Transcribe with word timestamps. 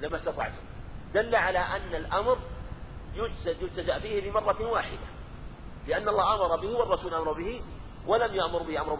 لما 0.00 0.16
استطعتم. 0.16 0.62
دل 1.14 1.34
على 1.34 1.58
أن 1.58 1.94
الأمر 1.94 2.38
يجزأ 3.44 3.98
فيه 3.98 4.30
بمرة 4.30 4.66
واحدة. 4.66 5.06
لأن 5.86 6.08
الله 6.08 6.34
أمر 6.34 6.56
به 6.56 6.78
والرسول 6.78 7.14
أمر 7.14 7.32
به 7.32 7.62
ولم 8.06 8.34
يأمر 8.34 8.62
به 8.62 8.80
أمرا 8.80 8.96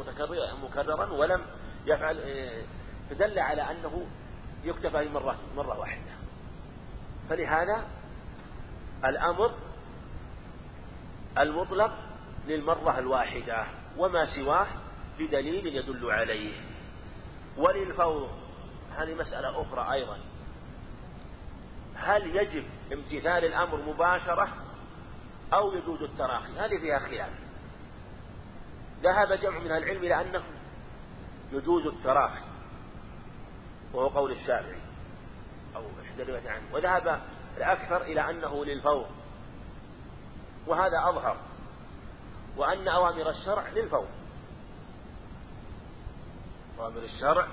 مكررا 0.64 1.12
ولم 1.12 1.42
يفعل 1.86 2.18
إيه، 2.18 2.62
فدل 3.10 3.38
على 3.38 3.62
أنه 3.62 4.06
يكتفى 4.64 5.08
بمرة 5.08 5.38
مرة 5.56 5.78
واحدة. 5.78 6.12
فلهذا 7.28 7.86
الأمر 9.04 9.50
المطلق 11.38 11.92
للمرة 12.46 12.98
الواحدة 12.98 13.66
وما 13.96 14.26
سواه 14.36 14.66
بدليل 15.18 15.66
يدل 15.66 16.10
عليه. 16.10 16.60
وللفور 17.56 18.30
هذه 18.96 19.14
مسألة 19.14 19.62
أخرى 19.62 19.92
أيضا. 19.92 20.18
هل 21.98 22.36
يجب 22.36 22.64
امتثال 22.92 23.44
الأمر 23.44 23.76
مباشرة 23.76 24.48
أو 25.52 25.72
يجوز 25.72 26.02
التراخي؟ 26.02 26.52
هذه 26.58 26.78
فيها 26.78 26.98
خلاف 26.98 27.30
ذهب 29.02 29.32
جمع 29.32 29.58
من 29.58 29.72
العلم 29.72 30.04
إلى 30.04 30.20
أنه 30.20 30.44
يجوز 31.52 31.86
التراخي 31.86 32.44
وهو 33.92 34.08
قول 34.08 34.32
الشافعي 34.32 34.80
أو 35.76 35.82
إحدى 36.04 36.22
الروايات 36.22 36.46
عنه. 36.46 36.74
وذهب 36.74 37.20
الأكثر 37.56 38.02
إلى 38.02 38.30
أنه 38.30 38.64
للفور 38.64 39.06
وهذا 40.66 40.98
أظهر 41.08 41.36
وأن 42.56 42.88
أوامر 42.88 43.30
الشرع 43.30 43.68
للفور. 43.68 44.06
أوامر 46.78 47.02
الشرع 47.02 47.46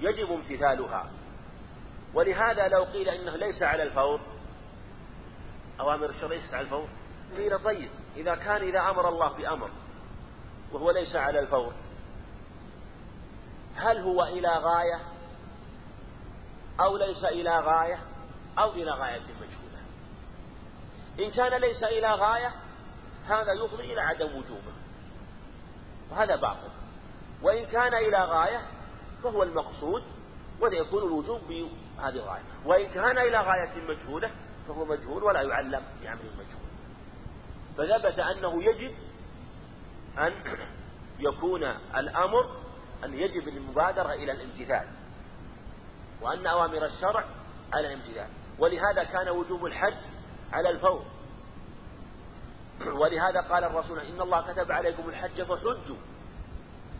يجب 0.00 0.32
امتثالها. 0.32 1.10
ولهذا 2.14 2.68
لو 2.68 2.84
قيل 2.84 3.08
إنه 3.08 3.36
ليس 3.36 3.62
على 3.62 3.82
الفور 3.82 4.20
أوامر 5.80 6.10
الشرع 6.10 6.28
ليست 6.28 6.54
على 6.54 6.64
الفور 6.64 6.88
قيل 7.36 7.58
طيب 7.58 7.90
إذا 8.16 8.34
كان 8.34 8.62
إذا 8.62 8.80
أمر 8.80 9.08
الله 9.08 9.28
بأمر 9.28 9.70
وهو 10.72 10.90
ليس 10.90 11.16
على 11.16 11.38
الفور 11.38 11.72
هل 13.76 13.98
هو 13.98 14.24
إلى 14.24 14.48
غاية 14.48 15.00
أو 16.80 16.96
ليس 16.96 17.24
إلى 17.24 17.60
غاية 17.60 17.98
أو 18.58 18.72
إلى 18.72 18.90
غاية 18.90 19.20
مجهولة؟ 19.20 19.82
إن 21.20 21.30
كان 21.30 21.60
ليس 21.60 21.82
إلى 21.82 22.10
غاية 22.14 22.52
هذا 23.28 23.52
يفضي 23.52 23.92
إلى 23.92 24.00
عدم 24.00 24.26
وجوبه 24.26 24.72
وهذا 26.10 26.36
باطل. 26.36 26.70
وإن 27.42 27.66
كان 27.66 27.94
إلى 27.94 28.18
غاية 28.18 28.60
فهو 29.22 29.42
المقصود 29.42 30.02
ويكون 30.62 31.02
الوجوب 31.02 31.40
بهذه 31.48 32.14
الغاية. 32.14 32.42
وإن 32.64 32.86
كان 32.88 33.18
إلى 33.18 33.40
غاية 33.40 33.84
مجهولة 33.88 34.30
فهو 34.68 34.84
مجهول 34.84 35.22
ولا 35.24 35.42
يعلم 35.42 35.82
بعمل 36.02 36.30
مجهول 36.34 36.72
فثبت 37.76 38.18
أنه 38.18 38.62
يجب 38.64 38.94
أن 40.18 40.32
يكون 41.28 41.64
الأمر 41.96 42.56
أن 43.04 43.14
يجب 43.14 43.48
المبادرة 43.48 44.12
إلى 44.12 44.32
الامتثال 44.32 44.88
وأن 46.20 46.46
أوامر 46.46 46.84
الشرع 46.84 47.24
على 47.72 47.86
الامتثال. 47.86 48.28
ولهذا 48.58 49.04
كان 49.04 49.28
وجوب 49.28 49.66
الحج 49.66 50.04
على 50.52 50.70
الفور. 50.70 51.04
ولهذا 53.00 53.40
قال 53.40 53.64
الرسول 53.64 53.98
إن 53.98 54.20
الله 54.20 54.52
كتب 54.52 54.72
عليكم 54.72 55.08
الحج 55.08 55.42
فحجوا. 55.42 55.96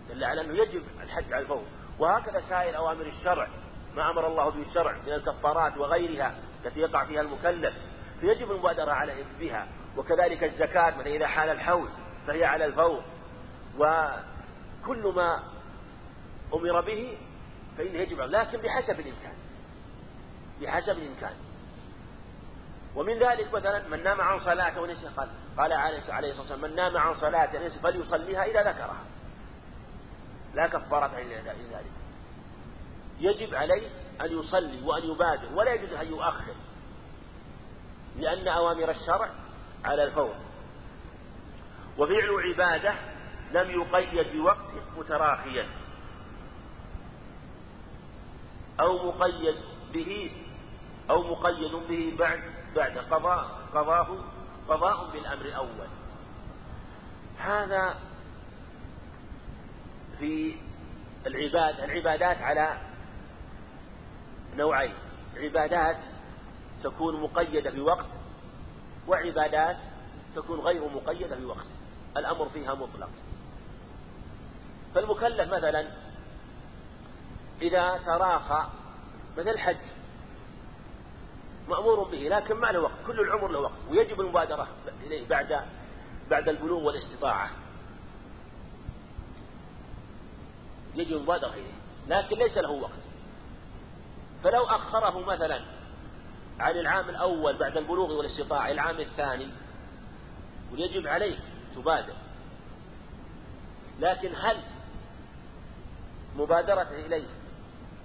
دل 0.09 0.25
على 0.25 0.41
أنه 0.41 0.63
يجب 0.63 0.83
الحج 1.01 1.33
على 1.33 1.43
الفور. 1.43 1.65
وهكذا 2.03 2.41
سائر 2.41 2.77
أوامر 2.77 3.07
الشرع 3.07 3.49
ما 3.95 4.11
أمر 4.11 4.27
الله 4.27 4.51
به 4.51 4.63
الشرع 4.63 4.93
من 5.07 5.13
الكفارات 5.13 5.79
وغيرها 5.79 6.35
التي 6.65 6.81
يقع 6.81 7.05
فيها 7.05 7.21
المكلف 7.21 7.75
فيجب 8.21 8.51
المبادرة 8.51 8.93
على 8.93 9.25
بها 9.41 9.67
وكذلك 9.97 10.45
الزكاة 10.45 10.91
مثلا 10.91 11.07
إذا 11.07 11.27
حال 11.27 11.49
الحول 11.49 11.89
فهي 12.27 12.45
على 12.45 12.65
الفور 12.65 13.03
وكل 13.79 15.13
ما 15.17 15.43
أمر 16.55 16.81
به 16.81 17.19
فإنه 17.79 17.99
يجب 17.99 18.21
لكن 18.21 18.59
بحسب 18.59 19.01
الإمكان 19.01 19.35
بحسب 20.61 20.93
الإمكان. 20.93 21.35
ومن 22.95 23.19
ذلك 23.19 23.55
مثلا 23.55 23.89
من 23.89 24.03
نام 24.03 24.21
عن 24.21 24.39
صلاة 24.39 24.81
ونسي 24.81 25.09
قال 25.17 25.29
قال 25.59 25.73
عليه 25.73 25.99
الصلاة 25.99 26.39
والسلام 26.39 26.61
من 26.61 26.77
نام 26.77 26.97
عن 26.97 27.15
صلاة 27.15 27.57
ونسي 27.57 27.81
فليصليها 27.81 28.45
إذا 28.45 28.63
ذكرها. 28.63 29.05
لا 30.55 30.67
كفارة 30.67 31.19
إلا 31.19 31.37
ذلك. 31.37 31.93
يجب 33.21 33.55
عليه 33.55 33.89
أن 34.21 34.39
يصلي 34.39 34.83
وأن 34.83 35.03
يبادر 35.03 35.53
ولا 35.55 35.75
يجوز 35.75 35.93
أن 35.93 36.09
يؤخر 36.09 36.55
لأن 38.19 38.49
أوامر 38.49 38.91
الشرع 38.91 39.31
على 39.85 40.05
الفور. 40.05 40.35
وفعل 41.99 42.31
عبادة 42.49 42.95
لم 43.53 43.71
يقيد 43.71 44.37
بوقت 44.37 44.71
متراخيا. 44.97 45.69
أو 48.81 49.09
مقيد 49.09 49.57
به 49.93 50.31
أو 51.11 51.23
مقيد 51.23 51.73
به 51.89 52.17
بعد 52.19 52.41
بعد 52.77 52.99
قضاء 52.99 53.45
قضاه 53.75 54.25
قضاء 54.69 55.11
بالأمر 55.11 55.45
الأول. 55.45 55.89
هذا 57.39 57.99
في 60.23 60.55
العباد 61.27 61.81
العبادات 61.81 62.43
على 62.43 62.77
نوعين. 64.57 64.95
عبادات 65.37 65.97
تكون 66.83 67.21
مقيدة 67.21 67.71
بوقت 67.71 68.07
وعبادات 69.09 69.77
تكون 70.37 70.61
غير 70.61 70.89
مقيدة 70.89 71.37
بوقت. 71.37 71.67
الأمر 72.17 72.49
فيها 72.49 72.75
مطلق. 72.75 73.11
فالمكلف 74.95 75.53
مثلا 75.53 75.87
إذا 77.63 78.01
تراخى 78.07 78.69
مثل 79.39 79.49
الحج 79.49 79.77
مأمور 81.69 82.05
به 82.05 82.19
لكن 82.19 82.55
ما 82.55 82.67
له 82.67 82.81
وقت 82.81 83.07
كل 83.07 83.21
العمر 83.21 83.49
له 83.49 83.61
وقت 83.61 83.79
ويجب 83.91 84.21
المبادرة 84.21 84.69
إليه 85.07 85.29
بعد 85.29 85.61
بعد 86.31 86.49
البلوغ 86.49 86.83
والاستطاعة. 86.83 87.62
يجب 90.95 91.17
المبادرة 91.17 91.53
إليه 91.55 91.73
لكن 92.09 92.37
ليس 92.39 92.59
له 92.59 92.71
وقت. 92.71 93.01
فلو 94.45 94.65
أخره 94.65 95.21
مثلا 95.21 95.61
عن 96.61 96.77
العام 96.77 97.09
الأول 97.09 97.59
بعد 97.59 97.77
البلوغ 97.77 98.13
والاستطاعة 98.13 98.71
العام 98.71 99.01
الثاني 99.01 99.49
ويجب 100.73 101.07
عليك 101.07 101.41
تبادر. 101.77 102.15
لكن 104.01 104.33
هل 104.37 104.57
مبادرته 106.37 107.07
إليه 107.07 107.29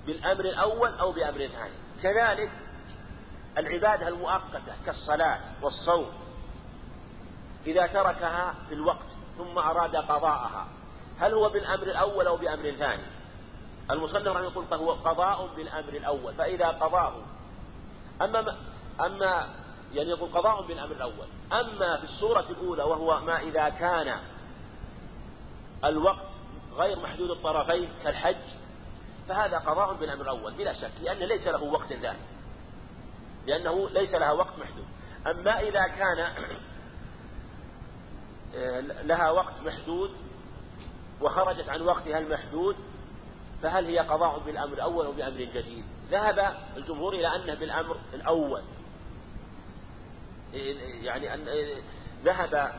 بالأمر 0.05 0.45
الأول 0.45 0.93
أو 0.93 1.11
بأمر 1.11 1.47
ثاني 1.47 1.73
كذلك 2.03 2.51
العبادة 3.57 4.07
المؤقتة 4.07 4.73
كالصلاة 4.85 5.39
والصوم 5.61 6.11
إذا 7.65 7.87
تركها 7.87 8.55
في 8.69 8.73
الوقت 8.75 9.05
ثم 9.37 9.57
أراد 9.57 9.95
قضاءها. 9.95 10.67
هل 11.19 11.33
هو 11.33 11.49
بالأمر 11.49 11.83
الأول 11.83 12.27
أو 12.27 12.37
بأمر 12.37 12.71
ثاني 12.71 13.03
المصنف 13.91 14.27
رحمه 14.27 14.43
يقول 14.43 14.65
هو 14.73 14.91
قضاء 14.91 15.49
بالأمر 15.55 15.89
الأول 15.89 16.33
فإذا 16.33 16.67
قضاه 16.67 17.13
أما 18.21 18.57
أما 18.99 19.49
يعني 19.93 20.09
يقول 20.09 20.29
قضاء 20.29 20.61
بالأمر 20.61 20.91
الأول. 20.91 21.27
أما 21.51 21.97
في 21.97 22.03
الصورة 22.03 22.45
الأولى 22.49 22.83
وهو 22.83 23.19
ما 23.19 23.39
إذا 23.39 23.69
كان 23.69 24.19
الوقت 25.83 26.27
غير 26.75 26.99
محدود 26.99 27.29
الطرفين 27.31 27.89
كالحج 28.03 28.35
فهذا 29.27 29.57
قضاء 29.57 29.93
بالأمر 29.93 30.21
الأول 30.21 30.53
بلا 30.53 30.73
شك 30.73 30.91
لأن 31.01 31.17
ليس 31.17 31.47
له 31.47 31.63
وقت 31.63 31.93
ثاني 31.93 32.19
لأنه 33.45 33.89
ليس 33.89 34.13
لها 34.13 34.31
وقت 34.31 34.59
محدود. 34.59 34.85
أما 35.27 35.59
إذا 35.59 35.87
كان 35.87 36.33
لها 39.09 39.29
وقت 39.31 39.53
محدود 39.65 40.11
وخرجت 41.21 41.69
عن 41.69 41.81
وقتها 41.81 42.19
المحدود 42.19 42.75
فهل 43.63 43.85
هي 43.85 43.99
قضاء 43.99 44.39
بالأمر 44.39 44.73
الأول 44.73 45.05
أو 45.05 45.11
بأمر 45.11 45.37
جديد؟ 45.37 45.85
ذهب 46.11 46.57
الجمهور 46.77 47.13
إلى 47.13 47.35
أنه 47.35 47.53
بالأمر 47.53 47.97
الأول. 48.13 48.61
يعني 51.01 51.33
أن 51.33 51.47
ذهب 52.23 52.71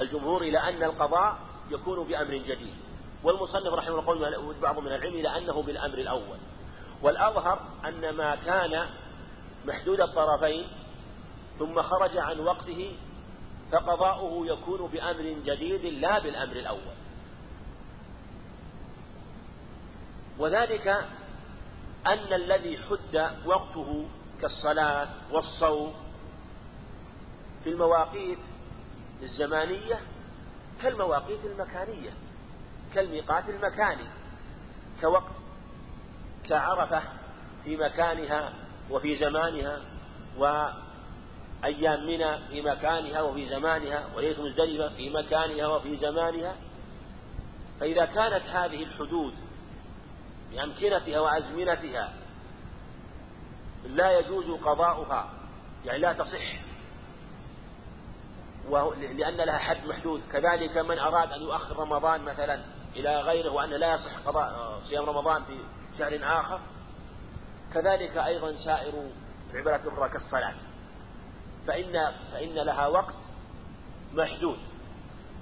الجمهور 0.00 0.42
إلى 0.42 0.58
أن 0.58 0.82
القضاء 0.82 1.38
يكون 1.70 2.08
بأمر 2.08 2.36
جديد. 2.36 2.74
والمصنف 3.24 3.72
رحمه 3.72 4.12
الله 4.12 4.36
قول 4.36 4.54
بعض 4.62 4.78
من 4.78 4.86
العلم 4.86 5.14
إلى 5.14 5.38
أنه 5.38 5.62
بالأمر 5.62 5.98
الأول. 5.98 6.38
والأظهر 7.02 7.60
أن 7.84 8.10
ما 8.10 8.34
كان 8.34 8.88
محدود 9.66 10.00
الطرفين 10.00 10.68
ثم 11.58 11.82
خرج 11.82 12.16
عن 12.16 12.40
وقته 12.40 12.96
فقضاؤه 13.72 14.46
يكون 14.46 14.90
بأمر 14.90 15.36
جديد 15.44 15.84
لا 15.84 16.18
بالأمر 16.18 16.56
الأول. 16.56 16.96
وذلك 20.38 20.88
أن 22.06 22.32
الذي 22.32 22.78
حد 22.78 23.30
وقته 23.46 24.08
كالصلاة 24.40 25.08
والصوم 25.32 25.94
في 27.64 27.70
المواقيت 27.70 28.38
الزمانية 29.22 30.00
كالمواقيت 30.82 31.44
المكانية 31.44 32.10
كالميقات 32.94 33.48
المكاني 33.48 34.04
كوقت 35.00 35.32
كعرفة 36.48 37.02
في 37.64 37.76
مكانها 37.76 38.52
وفي 38.90 39.16
زمانها 39.16 39.80
وأيام 41.62 42.06
منى 42.06 42.38
في 42.48 42.62
مكانها 42.62 43.20
وفي 43.20 43.46
زمانها 43.46 44.06
وليلة 44.16 44.44
مزدلفة 44.44 44.96
في 44.96 45.10
مكانها 45.10 45.66
وفي 45.66 45.96
زمانها. 45.96 46.54
فإذا 47.80 48.04
كانت 48.04 48.46
هذه 48.46 48.82
الحدود 48.82 49.34
بأمكنتها 50.50 51.20
وأزمنتها 51.20 52.12
لا 53.86 54.18
يجوز 54.18 54.50
قضاؤها 54.50 55.30
يعني 55.84 55.98
لا 55.98 56.12
تصح. 56.12 56.60
لأن 59.00 59.36
لها 59.36 59.58
حد 59.58 59.86
محدود. 59.86 60.22
كذلك 60.32 60.78
من 60.78 60.98
أراد 60.98 61.32
أن 61.32 61.40
يؤخر 61.42 61.78
رمضان 61.78 62.22
مثلا 62.22 62.60
إلى 62.96 63.20
غيره 63.20 63.50
وأن 63.50 63.70
لا 63.70 63.94
يصح 63.94 64.18
قضاء 64.26 64.80
صيام 64.82 65.04
رمضان 65.04 65.44
في 65.44 65.58
شهر 65.98 66.18
آخر 66.22 66.60
كذلك 67.74 68.16
أيضا 68.16 68.56
سائر 68.56 69.10
العبادات 69.52 69.86
الأخرى 69.86 70.08
كالصلاة 70.08 70.54
فإن 71.66 72.12
فإن 72.32 72.54
لها 72.54 72.86
وقت 72.86 73.14
محدود. 74.14 74.58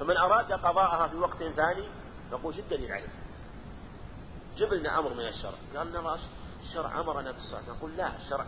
فمن 0.01 0.17
أراد 0.17 0.53
قضاءها 0.53 1.09
في 1.09 1.17
وقت 1.17 1.39
ثاني 1.39 1.89
نقول 2.33 2.55
شد 2.55 2.69
دليل 2.69 2.93
عليه 2.93 3.09
جب 4.57 4.73
لنا 4.73 4.99
أمر 4.99 5.15
من 5.15 5.27
الشرع. 5.27 5.59
قال 5.77 6.19
الشرع 6.63 7.01
أمرنا 7.01 7.33
بالصلاة. 7.33 7.77
نقول 7.77 7.97
لا 7.97 8.17
الشرع 8.17 8.47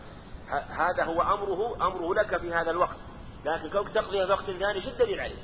هذا 0.69 1.05
هو 1.05 1.23
أمره 1.23 1.87
أمره 1.87 2.15
لك 2.15 2.37
في 2.37 2.55
هذا 2.55 2.71
الوقت. 2.71 2.97
لكن 3.45 3.71
كونك 3.71 3.89
تقضيها 3.89 4.27
في 4.27 4.33
وقت 4.33 4.45
ثاني 4.45 4.81
شو 4.81 4.89
الدليل 4.89 5.21
عليه؟ 5.21 5.43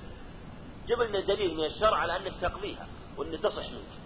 جب 0.86 1.00
لنا 1.00 1.20
دليل 1.20 1.56
من 1.56 1.64
الشرع 1.64 1.96
على 1.96 2.16
أنك 2.16 2.32
تقضيها 2.40 2.86
وأن 3.16 3.40
تصح 3.40 3.70
منك. 3.70 4.02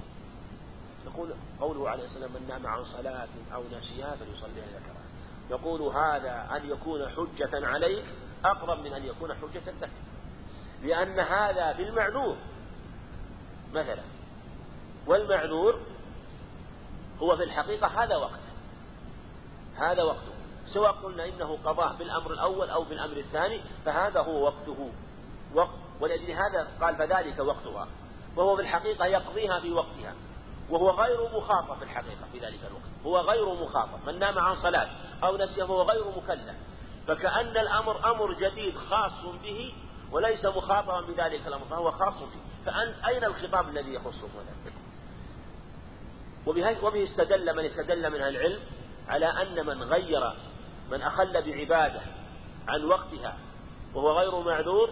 يقول 1.06 1.34
قوله 1.61 1.90
عليه 1.90 2.05
السلام 2.05 2.31
من 2.32 2.46
نام 2.49 2.67
عن 2.67 2.84
صلاة 2.84 3.29
أو 3.55 3.62
نسيها 3.72 4.17
فليصليها 4.17 4.64
إذا 4.64 4.81
كره 4.87 5.06
يقول 5.50 5.82
هذا 5.82 6.48
أن 6.56 6.70
يكون 6.70 7.08
حجة 7.08 7.66
عليك 7.66 8.04
أقرب 8.44 8.78
من 8.78 8.93
أن 8.93 9.04
يكون 9.04 9.34
حجة 9.34 9.72
لك. 9.81 9.90
لأن 10.82 11.20
هذا 11.20 11.72
في 11.72 11.82
المعذور 11.82 12.37
مثلا 13.72 14.02
والمعذور 15.06 15.81
هو 17.22 17.37
في 17.37 17.43
الحقيقة 17.43 17.87
هذا 17.87 18.16
وقته 18.16 18.46
هذا 19.76 20.02
وقته. 20.02 20.32
سواء 20.66 20.93
قلنا 20.93 21.25
إنه 21.25 21.58
قضاه 21.64 21.93
بالأمر 21.93 22.32
الأول 22.32 22.70
أو 22.70 22.84
بالأمر 22.84 23.16
الثاني 23.16 23.60
فهذا 23.84 24.20
هو 24.20 24.44
وقته. 24.44 24.90
وقت 25.54 25.75
ولأجل 26.00 26.31
هذا 26.31 26.69
قال 26.81 26.96
فذلك 26.96 27.38
وقتها. 27.38 27.88
وهو 28.37 28.56
في 28.56 28.62
الحقيقة 28.62 29.06
يقضيها 29.06 29.60
في 29.60 29.72
وقتها. 29.72 30.14
وهو 30.71 30.91
غير 30.91 31.29
مخاطب 31.37 31.79
في 31.79 31.85
الحقيقة 31.85 32.27
في 32.33 32.39
ذلك 32.39 32.59
الوقت. 32.69 32.91
هو 33.07 33.19
غير 33.19 33.55
مخاطب. 33.55 34.07
من 34.07 34.19
نام 34.19 34.39
عن 34.39 34.55
صلاة 34.55 34.89
أو 35.25 35.37
نسي 35.37 35.67
فهو 35.67 35.83
غير 35.83 36.05
مكلف. 36.17 36.57
فكأن 37.07 37.57
الأمر 37.57 38.11
أمر 38.11 38.33
جديد 38.33 38.77
خاص 38.77 39.25
به 39.43 39.75
وليس 40.13 40.47
مخاطبا 40.47 41.01
بذلك 41.01 41.47
الأمر 41.47 41.65
فهو 41.65 41.91
خاص 41.91 42.23
به. 42.23 42.41
فأنت 42.67 43.05
أين 43.05 43.25
الخطاب 43.25 43.69
الذي 43.69 43.95
يخصه 43.95 44.27
هنا 44.27 44.73
وبه 46.47 47.05
استدل 47.05 47.57
من 47.57 47.65
استدل 47.65 48.11
من 48.11 48.23
العلم 48.23 48.61
على 49.09 49.27
أن 49.27 49.67
من 49.67 49.83
غير 49.83 50.33
من 50.91 51.03
أخل 51.03 51.43
بعبادة 51.43 52.01
عن 52.69 52.85
وقتها 52.85 53.37
وهو 53.95 54.19
غير 54.19 54.41
معذور 54.41 54.91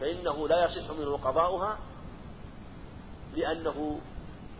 فإنه 0.00 0.48
لا 0.48 0.64
يصح 0.64 0.90
منه 0.90 1.16
قضاؤها 1.16 1.78
لأنه 3.36 4.00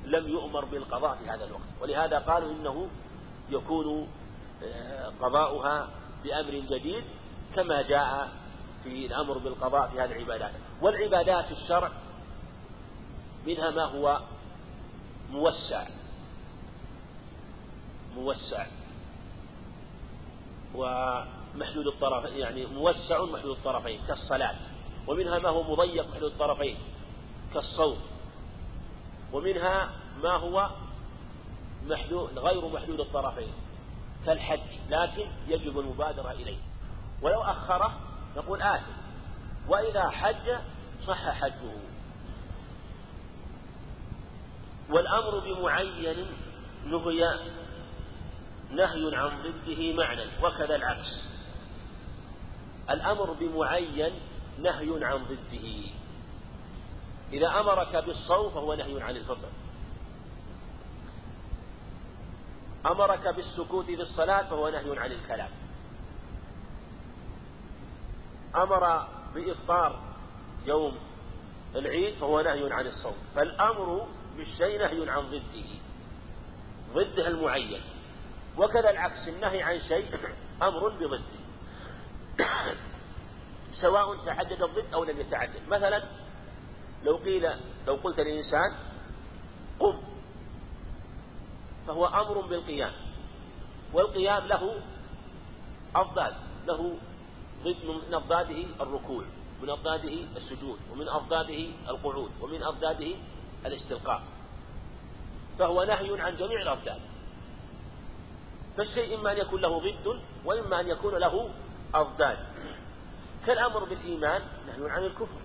لم 0.05 0.29
يؤمر 0.29 0.65
بالقضاء 0.65 1.15
في 1.15 1.31
هذا 1.31 1.45
الوقت. 1.45 1.63
ولهذا 1.81 2.19
قالوا 2.19 2.53
إنه 2.53 2.89
يكون 3.51 4.09
آه، 4.65 5.13
قضاؤها 5.21 5.89
بأمر 6.25 6.51
جديد 6.51 7.05
كما 7.55 7.83
جاء 7.83 8.33
في 8.85 9.07
الأمر 9.07 9.39
بالقضاء 9.39 9.89
في 9.89 10.01
هذه 10.01 10.13
العبادات. 10.13 10.53
والعبادات 10.83 11.47
في 11.47 11.53
الشرع 11.53 11.91
منها 13.47 13.71
ما 13.71 13.85
هو 13.85 14.21
موسع. 15.31 15.87
موسع. 18.17 18.67
ومحدود 20.75 21.87
الطرف 21.87 22.25
يعني 22.25 22.67
موسع 22.67 23.25
محدود 23.25 23.57
الطرفين 23.57 24.01
كالصلاة. 24.09 24.55
ومنها 25.07 25.39
ما 25.39 25.49
هو 25.49 25.63
مضيق 25.63 26.09
محدود 26.09 26.33
الطرفين 26.33 26.79
كالصوم. 27.55 28.12
ومنها 29.33 29.91
ما 30.23 30.37
هو 30.37 30.71
محدود 31.87 32.39
غير 32.39 32.69
محدود 32.69 33.01
الطرفين 33.01 33.53
كالحج 34.27 34.61
لكن 34.91 35.27
يجب 35.49 35.79
المبادرة 35.79 36.31
إليه. 36.31 36.59
ولو 37.23 37.43
أخره 37.43 38.01
نقول 38.37 38.63
آثم 38.63 38.93
وإذا 39.69 40.11
حج 40.11 40.51
صح 41.07 41.31
حجه. 41.31 41.73
والأمر 44.91 45.39
بمعين 45.39 46.27
نهي 46.87 47.41
نهي 48.71 49.17
عن 49.17 49.43
ضده 49.43 49.93
معنى 49.93 50.25
وكذا 50.43 50.77
العكس. 50.77 51.29
الأمر 52.91 53.33
بمعين 53.33 54.13
نهي 54.59 55.05
عن 55.05 55.25
ضده. 55.25 56.02
إذا 57.33 57.49
أمرك 57.49 57.97
بالصوم 57.97 58.51
فهو 58.51 58.75
نهي 58.75 59.03
عن 59.03 59.17
الفطر. 59.17 59.49
أمرك 62.87 63.29
بالسكوت 63.29 63.85
في 63.85 63.95
الصلاة 64.03 64.43
فهو 64.43 64.69
نهي 64.69 64.99
عن 64.99 65.13
الكلام. 65.13 65.51
أمر 68.57 69.07
بإفطار 69.35 70.01
يوم 70.67 70.99
العيد 71.77 72.15
فهو 72.15 72.41
نهي 72.41 72.73
عن 72.73 72.87
الصوم. 72.87 73.17
فالأمر 73.35 74.07
بالشيء 74.37 74.79
نهي 74.79 75.11
عن 75.11 75.23
ضده. 75.23 75.69
ضده 76.95 77.29
المعين. 77.29 77.83
وكذا 78.59 78.91
العكس 78.91 79.29
النهي 79.29 79.63
عن 79.63 79.81
شيء 79.81 80.07
أمر 80.63 80.89
بضده. 80.89 81.43
سواء 83.83 84.25
تعدد 84.25 84.63
الضد 84.63 84.95
أو 84.95 85.05
لم 85.05 85.21
يتعدد 85.21 85.69
مثلا 85.69 86.03
لو 87.05 87.17
قيل 87.17 87.51
لو 87.87 87.95
قلت 87.95 88.21
للإنسان 88.21 88.71
قم 89.81 89.99
فهو 91.87 92.07
أمر 92.07 92.41
بالقيام 92.41 92.93
والقيام 93.93 94.47
له 94.47 94.81
أضداد 95.95 96.35
له 96.67 96.97
من 97.65 98.15
أضداده 98.15 98.67
الركوع 98.81 99.25
من 99.63 99.71
أضداده 99.71 100.15
السجود 100.37 100.79
ومن 100.93 101.09
أضداده 101.09 101.67
القعود 101.89 102.31
ومن 102.41 102.63
أضداده 102.63 103.15
الاستلقاء. 103.67 104.23
فهو 105.59 105.85
نهي 105.85 106.21
عن 106.21 106.37
جميع 106.37 106.63
الأضداد 106.63 107.01
فالشيء 108.77 109.19
إما 109.21 109.33
أن 109.33 109.39
يكون 109.39 109.61
له 109.61 109.79
ضد 109.79 110.21
وإما 110.45 110.81
أن 110.81 110.89
يكون 110.89 111.15
له 111.15 111.51
أضداد 111.95 112.39
كالأمر 113.47 113.85
بالإيمان 113.85 114.43
نهي 114.67 114.91
عن 114.91 115.05
الكفر. 115.05 115.41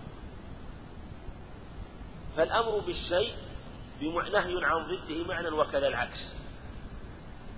فالأمر 2.37 2.79
بالشيء 2.79 3.33
نهي 4.33 4.65
عن 4.65 4.83
ضده 4.83 5.23
معنى 5.23 5.49
وكذا 5.49 5.87
العكس. 5.87 6.35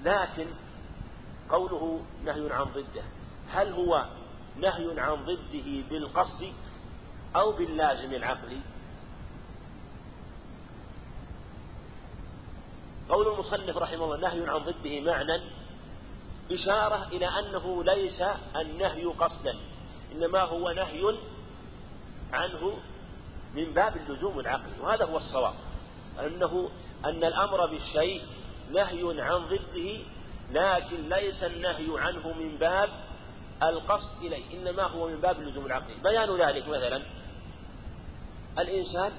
لكن 0.04 0.48
قوله 1.50 2.02
نهي 2.24 2.52
عن 2.52 2.64
ضده 2.64 3.04
هل 3.50 3.72
هو 3.74 4.06
نهي 4.58 5.00
عن 5.00 5.16
ضده 5.26 5.84
بالقصد 5.90 6.54
أو 7.36 7.52
باللازم 7.52 8.14
العقلي؟ 8.14 8.60
قول 13.10 13.28
المصنف 13.28 13.78
رحمه 13.78 14.04
الله 14.04 14.18
نهي 14.18 14.50
عن 14.50 14.58
ضده 14.58 15.02
معنى 15.02 15.42
إشارة 16.52 17.08
إلى 17.08 17.26
أنه 17.40 17.84
ليس 17.84 18.22
النهي 18.56 19.06
قصدا 19.06 19.58
إنما 20.12 20.42
هو 20.42 20.72
نهي 20.72 21.18
عنه 22.34 22.78
من 23.54 23.74
باب 23.74 23.98
اللزوم 23.98 24.40
العقلي 24.40 24.80
وهذا 24.82 25.06
هو 25.06 25.18
الصواب. 25.18 25.54
أنه 26.20 26.70
أن 27.06 27.24
الأمر 27.24 27.66
بالشيء 27.66 28.22
نهي 28.72 29.22
عن 29.22 29.46
ضده 29.46 29.98
لكن 30.52 31.10
ليس 31.10 31.44
النهي 31.44 32.00
عنه 32.00 32.34
من 32.34 32.58
باب 32.58 32.90
القصد 33.64 34.24
إليه 34.24 34.60
إنما 34.60 34.84
هو 34.84 35.08
من 35.08 35.22
باب 35.22 35.40
اللزوم 35.40 35.66
العقلي. 35.66 35.96
بيان 36.04 36.38
ذلك 36.42 36.68
مثلا 36.68 37.04
الإنسان 38.60 39.12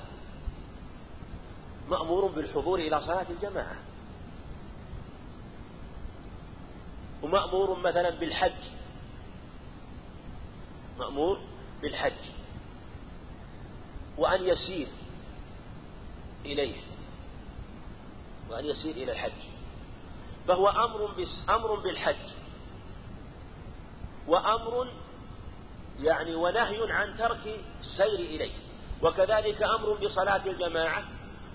مأمور 1.89 2.27
بالحضور 2.27 2.79
إلى 2.79 3.01
صلاة 3.01 3.27
الجماعة 3.31 3.77
ومأمور 7.23 7.79
مثلا 7.79 8.11
بالحج 8.11 8.63
مأمور 10.99 11.39
بالحج. 11.83 12.40
وأن 14.21 14.49
يسير 14.49 14.89
إليه 16.45 16.77
وأن 18.51 18.65
يسير 18.65 18.95
إلى 18.95 19.13
الحج. 19.13 19.41
فهو 20.49 20.69
أمر 20.69 21.27
أمر 21.49 21.75
بالحج 21.75 22.31
وأمر 24.27 24.89
يعني 26.01 26.35
ونهي 26.35 26.93
عن 26.93 27.19
ترك 27.19 27.61
السير 27.81 28.19
إليه. 28.19 28.53
وكذلك 29.03 29.63
أمر 29.63 29.95
بصلاة 29.95 30.47
الجماعة 30.47 31.05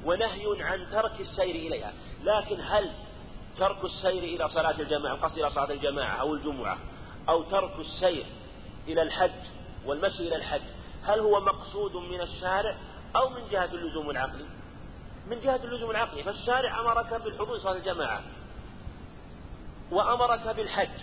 ونهي 0.06 0.46
عن 0.60 0.88
ترك 0.92 1.22
السير 1.22 1.56
إليها. 1.56 1.94
لكن 2.24 2.62
هل 2.62 2.92
ترك 3.58 3.84
السير 3.84 4.24
إلى 4.24 4.50
صلاة 4.50 4.80
الجماعة 4.80 5.16
القصد 5.16 5.38
إلى 5.38 5.50
صلاة 5.50 5.72
الجماعة 5.72 6.16
أو 6.16 6.34
الجمعة 6.34 6.78
أو 7.30 7.44
ترك 7.44 7.80
السير 7.80 8.26
إلى 8.88 9.02
الحج 9.02 9.42
والمشي 9.86 10.28
إلى 10.28 10.36
الحج 10.36 10.62
هل 11.06 11.20
هو 11.20 11.40
مقصود 11.40 11.96
من 11.96 12.22
الشارع 12.22 12.76
أو 13.16 13.30
من 13.30 13.48
جهة 13.48 13.66
اللزوم 13.74 14.10
العقلي؟ 14.10 14.46
من 15.28 15.40
جهة 15.40 15.64
اللزوم 15.64 15.92
العقلي 15.92 16.24
فالشارع 16.24 16.80
أمرك 16.80 17.14
بالحضور 17.14 17.58
صلاة 17.58 17.78
الجماعة 17.78 18.22
وأمرك 19.92 20.48
بالحج 20.48 21.00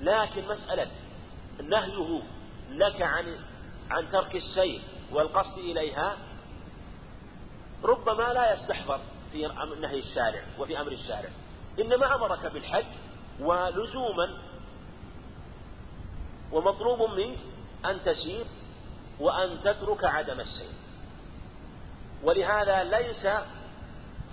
لكن 0.00 0.48
مسألة 0.48 0.90
نهيه 1.62 2.22
لك 2.70 3.02
عن 3.02 3.36
عن 3.90 4.10
ترك 4.10 4.36
السير 4.36 4.80
والقصد 5.12 5.58
إليها 5.58 6.16
ربما 7.84 8.32
لا 8.32 8.52
يستحضر 8.54 9.00
في 9.32 9.46
نهي 9.80 9.98
الشارع 9.98 10.42
وفي 10.58 10.80
أمر 10.80 10.92
الشارع 10.92 11.28
إنما 11.80 12.14
أمرك 12.14 12.46
بالحج 12.46 12.86
ولزوما 13.40 14.38
ومطلوب 16.52 17.10
منك 17.10 17.38
أن 17.84 18.02
تسير 18.04 18.44
وأن 19.20 19.60
تترك 19.60 20.04
عدم 20.04 20.40
السير 20.40 20.74
ولهذا 22.22 22.84
ليس 22.84 23.28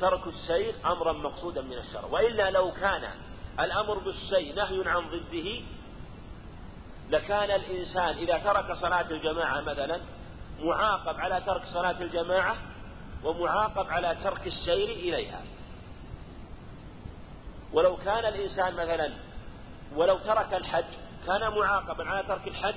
ترك 0.02 0.28
السير 0.28 0.76
أمرا 0.86 1.14
مقصودا 1.14 1.62
من 1.62 1.78
الشرع. 1.78 2.06
وإلا 2.12 2.50
لو 2.50 2.72
كان 2.72 3.10
الأمر 3.60 3.98
بالشيء 3.98 4.56
نهي 4.56 4.90
عن 4.90 5.10
ضده 5.10 5.62
لكان 7.10 7.52
الإنسان 7.52 8.18
إذا 8.18 8.38
ترك 8.38 8.74
صلاة 8.74 9.12
الجماعة 9.12 9.62
مثلا 9.62 10.02
معاقب 10.60 11.20
على 11.20 11.42
ترك 11.42 11.66
صلاة 11.66 12.02
الجماعة 12.02 12.56
ومعاقب 13.24 13.90
على 13.90 14.18
ترك 14.24 14.48
السير 14.48 14.90
إليها. 14.90 15.42
ولو 17.74 17.98
كان 17.98 18.26
الإنسان 18.26 18.74
مثلا 18.74 19.14
ولو 19.96 20.18
ترك 20.18 20.54
الحج 20.54 20.86
كان 21.28 21.42
معاقبا 21.42 22.10
على 22.10 22.28
ترك 22.28 22.48
الحج 22.48 22.76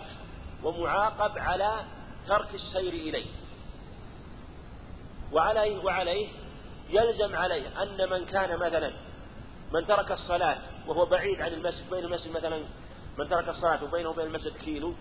ومعاقب 0.65 1.39
على 1.39 1.85
ترك 2.29 2.55
السير 2.55 2.93
إليه. 2.93 3.27
وعليه 5.33 5.85
وعليه 5.85 6.29
يلزم 6.91 7.37
عليه 7.37 7.83
أن 7.83 8.11
من 8.11 8.25
كان 8.25 8.59
مثلا 8.59 8.93
من 9.73 9.87
ترك 9.87 10.13
الصلاة 10.13 10.59
وهو 10.87 11.07
بعيد 11.07 11.41
عن 11.41 11.53
المسجد 11.53 11.91
بين 11.91 12.05
المسجد 12.05 12.37
مثلا 12.37 12.65
من 13.19 13.29
ترك 13.29 13.49
الصلاة 13.49 13.85
وبينه 13.85 14.09
وبين 14.09 14.27
المسجد 14.27 14.57
كيلو 14.57 14.95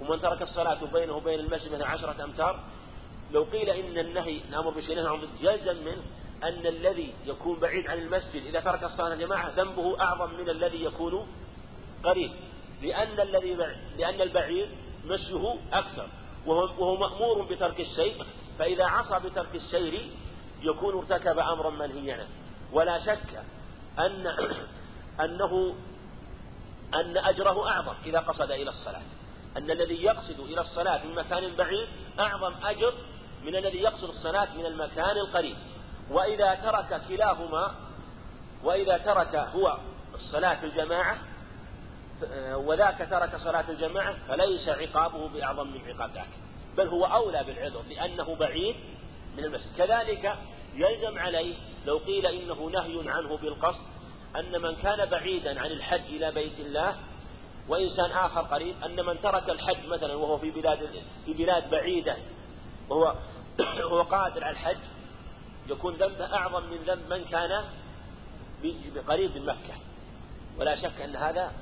ومن 0.00 0.20
ترك 0.20 0.42
الصلاة 0.42 0.84
وبينه 0.84 1.16
وبين 1.16 1.40
المسجد 1.40 1.72
مثلا 1.72 1.86
عشرة 1.86 2.24
أمتار 2.24 2.60
لو 3.32 3.42
قيل 3.42 3.70
إن 3.70 3.98
النهي 3.98 4.40
الأمر 4.48 4.70
بشيء 4.70 4.96
نهي 4.96 5.06
عن 5.06 5.28
يلزم 5.40 5.84
منه 5.84 6.02
أن 6.42 6.66
الذي 6.66 7.12
يكون 7.26 7.58
بعيد 7.58 7.86
عن 7.86 7.98
المسجد 7.98 8.46
إذا 8.46 8.60
ترك 8.60 8.84
الصلاة 8.84 9.14
جماعة 9.14 9.50
ذنبه 9.56 10.00
أعظم 10.00 10.34
من 10.34 10.48
الذي 10.48 10.84
يكون 10.84 11.26
قريب. 12.04 12.30
لأن 12.82 13.20
الذي 13.20 13.54
لأن 13.98 14.20
البعيد 14.20 14.68
مشيه 15.06 15.54
أكثر. 15.72 16.08
وهو, 16.46 16.96
مأمور 16.96 17.42
بترك 17.42 17.80
الشيء 17.80 18.24
فإذا 18.58 18.84
عصى 18.84 19.28
بترك 19.28 19.54
السير 19.54 20.10
يكون 20.62 20.94
ارتكب 20.98 21.38
أمرا 21.38 21.70
منهيا. 21.70 22.14
عنه 22.14 22.28
ولا 22.72 22.98
شك 22.98 23.42
أن 23.98 24.26
أنه 25.24 25.74
أن 26.94 27.16
أجره 27.16 27.68
أعظم 27.68 27.94
إذا 28.06 28.18
قصد 28.18 28.50
إلى 28.50 28.70
الصلاة. 28.70 29.02
أن 29.56 29.70
الذي 29.70 30.02
يقصد 30.02 30.40
إلى 30.40 30.60
الصلاة 30.60 31.04
من 31.04 31.14
مكان 31.14 31.56
بعيد 31.56 31.88
أعظم 32.20 32.54
أجر 32.64 32.94
من 33.44 33.56
الذي 33.56 33.78
يقصد 33.78 34.08
الصلاة 34.08 34.48
من 34.56 34.66
المكان 34.66 35.16
القريب. 35.16 35.56
وإذا 36.10 36.54
ترك 36.54 37.02
كلاهما 37.08 37.74
وإذا 38.64 38.98
ترك 38.98 39.34
هو 39.34 39.78
الصلاة 40.14 40.54
في 40.54 40.66
الجماعة 40.66 41.18
وذاك 42.54 43.08
ترك 43.10 43.36
صلاة 43.36 43.70
الجماعة 43.70 44.14
فليس 44.28 44.68
عقابه 44.68 45.28
بأعظم 45.28 45.66
من 45.66 45.80
عقاب 45.88 46.14
ذاك. 46.14 46.28
بل 46.76 46.88
هو 46.88 47.04
أولى 47.04 47.44
بالعذر 47.44 47.82
لأنه 47.88 48.34
بعيد 48.34 48.76
من 49.36 49.44
المسجد. 49.44 49.76
كذلك 49.78 50.36
يلزم 50.74 51.18
عليه 51.18 51.54
لو 51.86 51.98
قيل 51.98 52.26
إنه 52.26 52.70
نهي 52.70 53.10
عنه 53.10 53.36
بالقصد 53.36 53.84
أن 54.36 54.62
من 54.62 54.76
كان 54.76 55.08
بعيدا 55.08 55.60
عن 55.60 55.70
الحج 55.70 56.14
إلى 56.14 56.32
بيت 56.32 56.60
الله 56.60 56.96
وإنسان 57.68 58.10
آخر 58.10 58.40
قريب 58.40 58.82
أن 58.84 59.06
من 59.06 59.20
ترك 59.22 59.50
الحج 59.50 59.86
مثلا 59.86 60.14
وهو 60.14 60.38
في 60.38 60.50
بلاد 60.50 60.78
في 61.24 61.32
بلاد 61.32 61.70
بعيدة 61.70 62.16
وهو 62.88 63.14
هو 63.92 64.02
قادر 64.02 64.44
على 64.44 64.52
الحج 64.52 64.78
يكون 65.68 65.94
ذنبه 65.94 66.34
أعظم 66.34 66.62
من 66.62 66.76
ذنب 66.76 67.12
من 67.12 67.24
كان 67.24 67.64
قريب 69.08 69.36
من 69.36 69.46
مكة. 69.46 69.74
ولا 70.58 70.74
شك 70.74 71.00
أن 71.00 71.16
هذا 71.16 71.52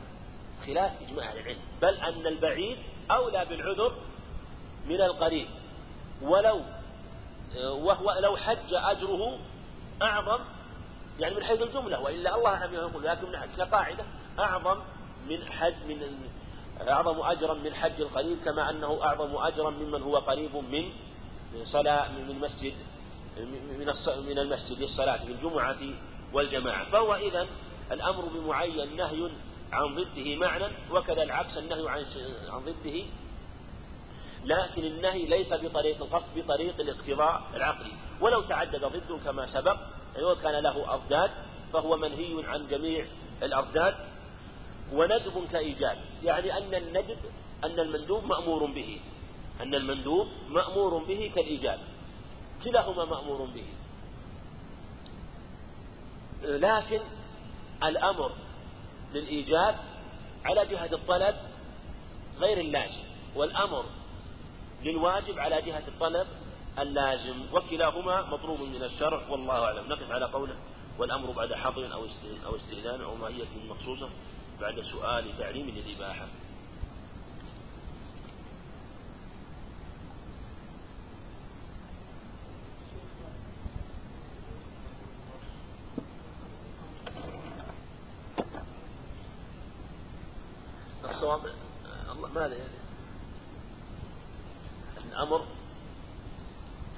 خلاف 0.67 0.93
إجماع 1.03 1.33
العلم 1.33 1.59
بل 1.83 1.95
أن 1.95 2.27
البعيد 2.27 2.79
أولى 3.11 3.45
بالعذر 3.45 3.93
من 4.89 5.01
القريب 5.01 5.49
ولو 6.23 6.61
وهو 7.57 8.19
لو 8.21 8.37
حج 8.37 8.73
أجره 8.73 9.39
أعظم 10.03 10.39
يعني 11.21 11.35
من 11.35 11.45
حيث 11.45 11.63
الجملة 11.63 12.01
وإلا 12.01 12.35
الله 12.35 12.51
عم 12.51 12.75
يقول 12.75 13.05
لكن 13.05 13.27
كقاعدة 13.59 14.05
أعظم 14.39 14.79
من 15.29 15.47
حج 15.47 15.75
من 15.89 16.19
أعظم 16.89 17.21
أجرا 17.21 17.55
من 17.55 17.75
حج 17.75 18.01
القريب 18.01 18.39
كما 18.45 18.71
أنه 18.71 19.05
أعظم 19.05 19.37
أجرا 19.37 19.71
ممن 19.71 20.03
هو 20.03 20.17
قريب 20.17 20.57
من 20.57 20.93
صلاة 21.65 22.09
من 22.13 22.39
مسجد 22.41 22.75
من 23.39 23.89
من 24.29 24.39
المسجد 24.39 24.81
للصلاة 24.81 25.17
في 25.17 25.33
الجمعة 25.33 25.79
والجماعة. 26.33 26.91
فهو 26.91 27.15
إذا 27.15 27.47
الأمر 27.93 28.25
بمعين 28.25 28.97
نهي 28.97 29.31
عن 29.75 29.95
ضده 29.95 30.37
معنى 30.37 30.65
وكذا 30.91 31.23
العكس 31.23 31.59
النهي 31.59 31.89
عن 31.89 32.05
عن 32.49 32.61
ضده. 32.61 33.05
لكن 34.45 34.85
النهي 34.85 35.27
ليس 35.27 35.53
بطريق 35.53 36.03
القصد 36.03 36.39
بطريق 36.39 36.81
الاقتضاء 36.81 37.43
العقلي. 37.55 37.93
ولو 38.21 38.43
تعدد 38.43 38.85
ضده 38.85 39.19
كما 39.25 39.47
سبق 39.47 39.77
يعني 40.15 40.27
وكان 40.27 40.63
له 40.63 40.95
أضداد 40.95 41.31
فهو 41.73 41.97
منهي 41.97 42.47
عن 42.47 42.67
جميع 42.67 43.07
الأضداد. 43.43 43.95
وندب 44.93 45.47
كإيجاب 45.53 45.99
يعني 46.23 46.59
أن 46.59 46.75
الندب 46.75 47.19
أن 47.65 47.81
المندوب 47.81 48.25
مأمور 48.25 48.67
به. 48.67 49.01
أن 49.61 49.75
المندوب 49.75 50.29
مأمور 50.49 51.05
به 51.05 51.33
كالإيجاب 51.35 51.79
كلاهما 52.65 53.05
مأمور 53.05 53.49
به. 53.55 53.67
لكن 56.43 57.01
الأمر 57.83 58.33
للإيجاب 59.15 59.77
على 60.45 60.67
جهة 60.67 60.93
الطلب 60.93 61.35
غير 62.39 62.61
اللازم 62.61 63.03
والأمر 63.37 63.85
للواجب 64.83 65.39
على 65.39 65.63
جهة 65.63 65.83
الطلب 65.89 66.27
اللازم 66.79 67.45
وكلاهما 67.53 68.23
مطلوب 68.23 68.61
من 68.61 68.83
الشرع 68.83 69.29
والله 69.29 69.65
أعلم. 69.65 69.89
نقف 69.89 70.11
على 70.11 70.25
قوله 70.25 70.57
والأمر 70.99 71.31
بعد 71.31 71.53
حظر 71.53 71.93
أو 72.47 72.57
استئذان 72.57 73.01
أو 73.01 73.15
ماهية 73.15 73.47
مخصوصة 73.69 74.09
بعد 74.61 74.81
سؤال 74.81 75.39
تعليم 75.39 75.69
للإباحة 75.71 76.27
الصواب 91.05 91.41
الله 92.13 92.29
ماذا 92.29 92.57
يعني 92.57 92.75
الأمر 95.09 95.45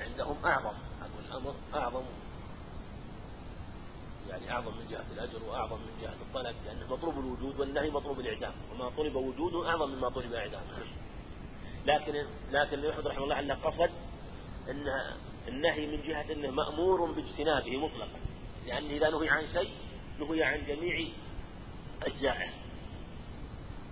عندهم 0.00 0.36
أعظم 0.44 0.76
أقول 1.00 1.24
الأمر 1.28 1.54
أعظم 1.74 2.02
يعني 4.30 4.50
أعظم 4.50 4.76
من 4.76 4.86
جهة 4.90 5.04
الأجر 5.12 5.42
وأعظم 5.48 5.76
من 5.76 6.02
جهة 6.02 6.14
الطلب 6.28 6.56
لأنه 6.66 6.86
مطلوب 6.90 7.18
الوجود 7.18 7.60
والنهي 7.60 7.90
مطلوب 7.90 8.20
الإعدام 8.20 8.52
وما 8.72 8.90
طلب 8.96 9.14
وجوده 9.16 9.70
أعظم 9.70 9.90
مما 9.90 10.08
طلب 10.08 10.32
إعدام 10.32 10.62
لكن 12.56 12.84
يحمد 12.84 13.06
رحمه 13.06 13.24
الله 13.24 13.38
أنه 13.38 13.54
قصد 13.54 13.90
أن 14.70 14.86
النهي 15.48 15.86
من 15.86 16.02
جهة 16.02 16.32
أنه 16.32 16.50
مأمور 16.50 17.12
باجتنابه 17.12 17.76
مطلقا. 17.76 18.18
لأن 18.66 18.84
إذا 18.84 19.10
نهي 19.10 19.28
عن 19.28 19.46
شيء 19.46 19.70
نهي 20.18 20.42
عن 20.42 20.66
جميع 20.66 21.08
الجائع 22.06 22.50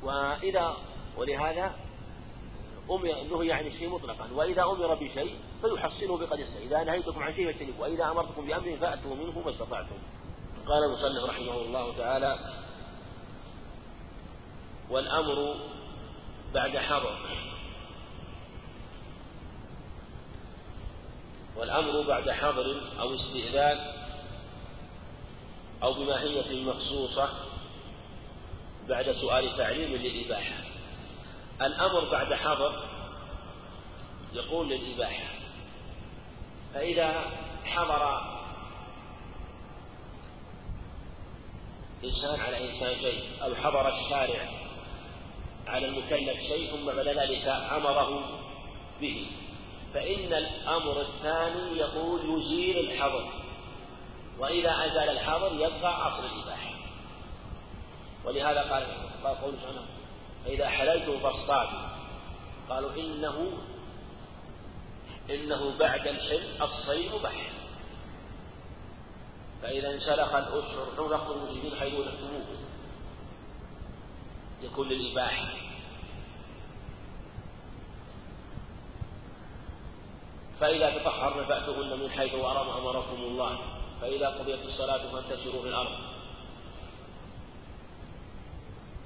وإذا 0.02 0.76
ولهذا 1.16 1.74
أمر 2.90 3.22
نهي 3.22 3.52
عن 3.52 3.66
الشيء 3.66 3.88
مطلقا. 3.88 4.32
وإذا 4.32 4.62
أمر 4.62 4.94
بشيء 4.94 5.38
فيحصله 5.60 6.18
بقدر 6.18 6.44
إذا 6.62 6.84
نهيتكم 6.84 7.22
عن 7.22 7.34
شيء 7.34 7.52
فاجتنبوه. 7.52 7.80
وإذا 7.80 8.04
أمرتكم 8.04 8.46
بأمر 8.46 8.76
فأتوا 8.76 9.14
منه 9.14 9.40
ما 9.40 9.50
استطعتم. 9.50 9.96
قال 10.66 10.84
المصنف 10.84 11.30
رحمه 11.30 11.54
الله 11.54 11.96
تعالى 11.96 12.38
والأمر 14.90 15.56
بعد 16.54 16.76
حضر 16.76 17.18
والأمر 21.56 22.06
بعد 22.08 22.30
حضر 22.30 22.80
أو 23.00 23.14
استئذان 23.14 23.92
أو 25.82 25.94
بماهية 25.94 26.64
مخصوصة 26.64 27.28
بعد 28.88 29.10
سؤال 29.10 29.56
تعليم 29.56 29.90
للإباحة. 29.90 30.64
الأمر 31.62 32.10
بعد 32.10 32.34
حضر 32.34 32.88
يقول 34.32 34.68
للإباحة. 34.68 35.28
فإذا 36.74 37.24
حضر 37.64 38.34
إنسان 42.04 42.40
على 42.40 42.70
إنسان 42.70 42.94
شيء 43.00 43.22
أو 43.42 43.54
حضر 43.54 43.88
الشارع 43.88 44.48
على 45.66 45.86
المكلف 45.86 46.38
شيء 46.48 46.70
ثم 46.70 46.86
بعد 46.86 47.08
ذلك 47.08 47.48
أمره 47.48 48.40
به. 49.00 49.26
فإن 49.94 50.32
الأمر 50.34 51.00
الثاني 51.00 51.78
يقول 51.78 52.40
يزيل 52.40 52.78
الحظر. 52.78 53.32
وإذا 54.38 54.86
أزال 54.86 55.08
الحظر 55.08 55.54
يبقى 55.54 56.08
أصل 56.08 56.26
الإباحة. 56.26 56.74
ولهذا 58.24 58.60
قال 58.60 58.86
قال 59.24 59.36
قوله 59.40 59.56
سبحانه 59.56 59.86
فإذا 60.44 60.68
حللتم 60.68 61.18
فاصطادوا. 61.20 61.94
قالوا 62.68 62.94
إنه 62.94 63.52
إنه 65.30 65.78
بعد 65.78 66.06
الحل 66.06 66.62
الصيد 66.62 67.14
مباح 67.14 67.50
فإذا 69.62 69.90
انسلخ 69.90 70.34
الأشهر 70.34 71.14
نفق 71.14 71.30
المسلمين 71.30 71.74
حيث 71.76 71.94
نكتبوه 71.94 72.44
يكون 74.62 74.88
للإباحة 74.88 75.48
فإذا 80.60 80.98
تطهرن 80.98 81.44
فأتوهن 81.44 81.98
من 82.00 82.10
حيث 82.10 82.34
أمركم 82.34 83.22
الله. 83.22 83.58
فإذا 84.00 84.28
قضيت 84.28 84.66
الصلاة 84.66 85.12
فانتشروا 85.12 85.62
في 85.62 85.68
الأرض. 85.68 85.98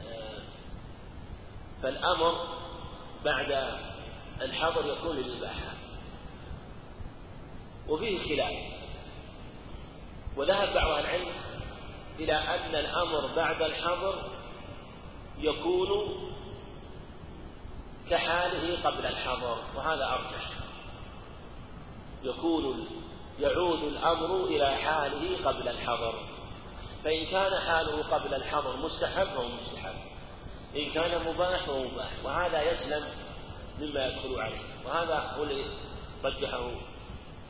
آه، 0.03 0.43
فالأمر 1.83 2.59
بعد 3.25 3.79
الحظر 4.41 4.93
يكون 4.93 5.17
للإباحة. 5.17 5.73
وفيه 7.89 8.19
خلاف. 8.19 8.79
وذهب 10.37 10.75
بعض 10.75 10.99
العلم 10.99 11.29
إلى 12.19 12.33
أن 12.33 12.75
الأمر 12.75 13.35
بعد 13.37 13.63
الحظر 13.63 14.31
يكون 15.39 15.89
كحاله 18.11 18.83
قبل 18.85 19.07
الحظر 19.07 19.59
وهذا 19.77 20.05
أرجح. 20.05 20.58
يكون 22.23 22.87
يعود 23.41 23.83
الأمر 23.83 24.45
إلى 24.45 24.77
حاله 24.77 25.45
قبل 25.45 25.69
الحظر 25.69 26.39
فإن 27.05 27.27
كان 27.27 27.61
حاله 27.61 28.03
قبل 28.03 28.35
الحظر 28.35 28.77
مستحب 28.77 29.27
فهو 29.27 29.49
مستحب. 29.49 29.95
إن 30.77 30.91
كان 30.91 31.35
مباح 31.35 31.67
فهو 31.67 31.85
مباح. 31.85 32.11
وهذا 32.25 32.63
يسلم 32.63 33.05
مما 33.81 34.07
يدخل 34.07 34.41
عليه. 34.41 34.61
وهذا 34.87 35.15
هو 35.15 35.43
الذي 35.43 35.65
رجحه 36.25 36.71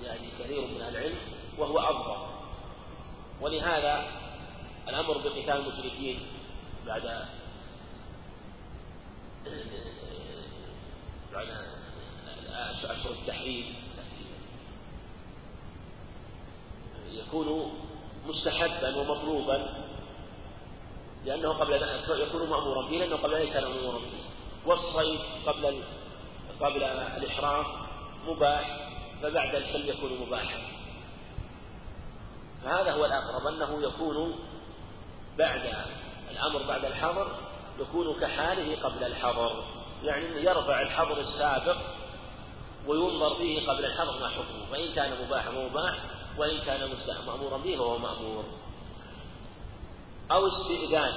يعني 0.02 0.28
كثير 0.38 0.60
من 0.60 0.82
العلم 0.82 1.18
وهو 1.58 1.78
أفضل. 1.78 2.26
ولهذا 3.40 4.04
الأمر 4.88 5.18
بقتال 5.18 5.50
المشركين 5.50 6.20
بعد 6.86 7.26
بعد 11.32 11.48
أشهر 12.84 13.12
التحريم 13.12 13.74
يكون 17.12 17.72
مستحبا 18.26 18.96
ومطلوبا 18.96 19.84
لأنه 21.24 21.52
قبل 21.52 21.74
يكون 22.08 22.50
مأمورا 22.50 22.88
به 22.88 22.96
لأنه 22.96 23.16
قبل 23.16 23.34
ذلك 23.34 23.52
كان 23.52 23.64
مأمورا. 23.64 23.98
به 23.98 24.10
والصيد 24.66 25.20
قبل 25.46 25.82
قبل 26.60 26.82
الإحرام 26.84 27.64
مباح 28.26 28.90
فبعد 29.22 29.54
الحل 29.54 29.88
يكون 29.88 30.26
مباحا. 30.26 30.58
فهذا 32.64 32.92
هو 32.92 33.04
الأقرب 33.04 33.46
أنه 33.46 33.82
يكون 33.82 34.38
بعد 35.38 35.60
الأمر 36.30 36.62
بعد 36.68 36.84
الحظر 36.84 37.28
يكون 37.80 38.20
كحاله 38.20 38.82
قبل 38.82 39.04
الحظر 39.04 39.64
يعني 40.02 40.44
يرفع 40.44 40.82
الحظر 40.82 41.20
السابق 41.20 41.76
وينظر 42.86 43.34
فيه 43.36 43.68
قبل 43.68 43.84
الحظر 43.84 44.20
ما 44.20 44.28
حكمه. 44.28 44.66
فإن 44.72 44.92
كان 44.92 45.24
مباحا 45.26 45.50
ومباح 45.50 45.98
وإن 46.38 46.58
كان 46.60 46.96
مأمورا 47.26 47.56
به 47.56 47.76
فهو 47.76 47.98
مأمور. 47.98 48.44
أو 50.30 50.46
استئذان. 50.46 51.14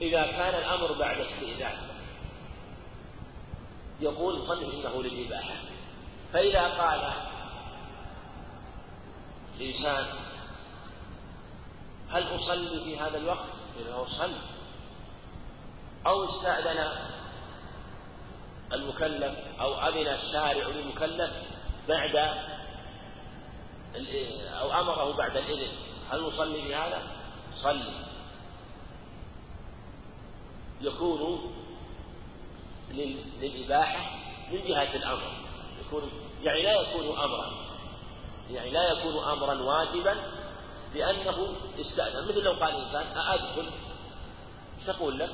إذا 0.00 0.26
كان 0.26 0.54
الأمر 0.54 0.98
بعد 0.98 1.20
استئذان. 1.20 1.78
يقول 4.00 4.46
صنف 4.46 4.74
إنه 4.74 5.02
للإباحة. 5.02 5.54
فإذا 6.32 6.68
قال 6.68 7.12
الإنسان 9.60 10.06
هل 12.10 12.34
أصلي 12.36 12.84
في 12.84 12.98
هذا 12.98 13.18
الوقت؟ 13.18 13.54
إذا 13.80 14.02
أصلي 14.02 14.40
أو 16.06 16.24
استأذن 16.24 16.92
المكلف 18.72 19.38
أو 19.60 19.88
أذن 19.88 20.08
الشارع 20.08 20.68
للمكلف 20.68 21.30
بعد 21.88 22.16
أو 24.60 24.72
أمره 24.72 25.16
بعد 25.16 25.36
الإذن 25.36 25.72
هل 26.10 26.22
نصلي 26.22 26.68
بهذا؟ 26.68 27.02
صلي. 27.62 28.04
يكون 30.80 31.52
للإباحة 33.40 34.16
من 34.52 34.62
جهة 34.62 34.96
الأمر. 34.96 35.32
يكون 35.80 36.10
يعني 36.42 36.62
لا 36.62 36.80
يكون 36.80 37.18
أمرا. 37.18 37.68
يعني 38.50 38.70
لا 38.70 38.92
يكون 38.92 39.24
أمرا 39.24 39.62
واجبا 39.62 40.38
لأنه 40.94 41.56
استأذن 41.80 42.28
مثل 42.28 42.42
لو 42.44 42.52
قال 42.52 42.76
الإنسان 42.76 43.18
أأدخل 43.18 43.70
تقول 44.86 45.18
له 45.18 45.28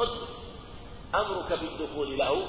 ادخل. 0.00 0.26
أمرك 1.14 1.52
بالدخول 1.52 2.18
له 2.18 2.48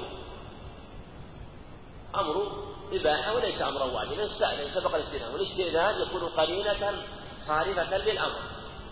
أمر 2.20 2.68
إباحة 2.92 3.34
وليس 3.36 3.62
أمرا 3.62 3.84
واجبا 3.84 4.26
استأذن 4.26 4.70
سبق 4.70 4.96
الاستئذان 4.96 5.34
والاستئذان 5.34 6.02
يكون 6.02 6.30
قرينة 6.30 7.04
صارفة 7.48 7.98
للأمر. 7.98 8.42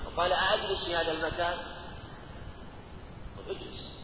وقال 0.06 0.34
أجلس 0.34 0.86
في 0.86 0.96
هذا 0.96 1.12
المكان. 1.12 1.58
أجلس. 3.50 3.96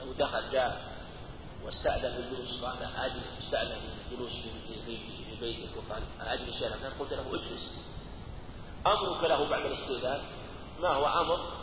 لو 0.00 0.12
دخل 0.12 0.50
جاء 0.52 0.90
واستأذن 1.64 2.16
الجلوس 2.16 2.64
قال 2.64 2.82
أجلس 2.96 3.24
استأذن 3.44 3.78
الجلوس 4.10 4.32
في 4.86 4.98
بيتك 5.40 5.76
وقال 5.76 6.02
أجلس 6.20 6.62
يا 6.62 6.68
مكان 6.68 6.92
قلت 7.00 7.12
له 7.12 7.24
أجلس. 7.28 7.74
أمرك 8.86 9.24
له 9.24 9.50
بعد 9.50 9.66
الاستئذان. 9.66 10.20
ما 10.80 10.88
هو 10.88 11.06
أمر؟ 11.06 11.60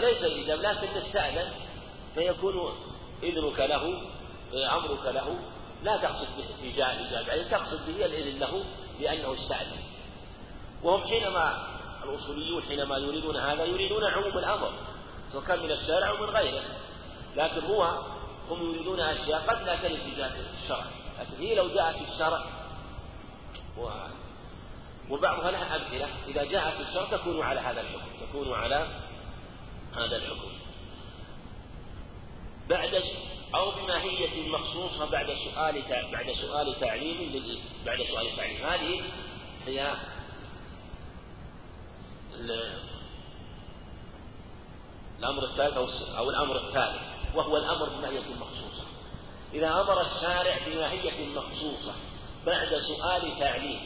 ليس 0.00 0.24
إيجاب 0.24 0.58
لكن 0.58 0.96
استأذن 0.96 1.52
فيكون 2.14 2.54
إذنك 3.22 3.60
له 3.60 4.12
أمرك 4.54 5.06
له 5.06 5.38
لا 5.82 5.96
تقصد 5.96 6.28
به 6.36 6.64
إيجاب 6.64 7.26
يعني 7.28 7.44
تقصد 7.44 7.86
به 7.86 8.04
الإذن 8.04 8.38
له 8.38 8.64
لأنه 9.00 9.34
استأذن 9.34 9.80
وهم 10.82 11.02
حينما 11.02 11.72
الأصوليون 12.04 12.62
حينما 12.62 12.98
يريدون 12.98 13.36
هذا 13.36 13.64
يريدون 13.64 14.04
عموم 14.04 14.38
الأمر 14.38 14.72
سواء 15.32 15.44
كان 15.44 15.58
من 15.58 15.70
الشارع 15.70 16.08
أو 16.08 16.16
من 16.16 16.30
غيره. 16.30 16.62
لكن 17.36 17.66
هو 17.66 17.82
هم 18.50 18.74
يريدون 18.74 19.00
أشياء 19.00 19.40
قد 19.40 19.62
لا 19.62 19.76
ترد 19.76 19.96
في 19.96 20.10
جهة 20.16 20.32
الشرع. 20.62 20.84
لكن 21.20 21.42
هي 21.42 21.54
لو 21.54 21.68
جاءت 21.68 21.96
في 21.96 22.12
الشرع 22.12 22.44
و 23.78 23.90
وبعضها 25.10 25.50
لها 25.50 25.76
أمثلة. 25.76 26.08
إذا 26.28 26.44
جاءت 26.44 26.74
في 26.74 26.82
الشرع 26.88 27.18
تكون 27.18 27.42
على 27.42 27.60
هذا 27.60 27.80
الحكم 27.80 28.26
تكون 28.28 28.52
على 28.52 28.88
هذا 29.96 30.16
الحكم. 30.16 30.52
بعد 32.68 33.02
أو 33.54 33.70
بماهية 33.70 34.48
مخصوصة 34.48 35.10
بعد 35.10 35.26
سؤال 35.26 35.82
بعد 36.12 36.32
سؤال 36.32 36.80
تعليم 36.80 37.42
بعد 37.86 37.98
سؤال 38.02 38.36
تعليم. 38.36 38.66
هذه 38.66 39.02
هي 39.66 39.94
الأمر 45.18 45.44
الثالث 45.44 45.76
أو, 45.76 45.88
أو 46.18 46.30
الأمر 46.30 46.56
الثالث 46.56 47.02
وهو 47.34 47.56
الأمر 47.56 47.88
بماهية 47.88 48.34
مخصوصة. 48.40 48.86
إذا 49.54 49.68
أمر 49.68 50.00
الشارع 50.00 50.58
بماهية 50.66 51.34
مخصوصة 51.34 51.94
بعد 52.46 52.76
سؤال 52.78 53.38
تعليم 53.40 53.80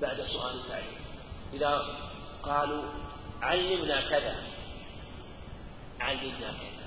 بعد 0.00 0.20
سؤال 0.20 0.68
تعليم. 0.68 0.98
إذا 1.52 1.98
قالوا 2.42 2.82
علمنا 3.42 4.00
كذا 4.00 4.36
علمنا 6.00 6.52
كذا. 6.52 6.77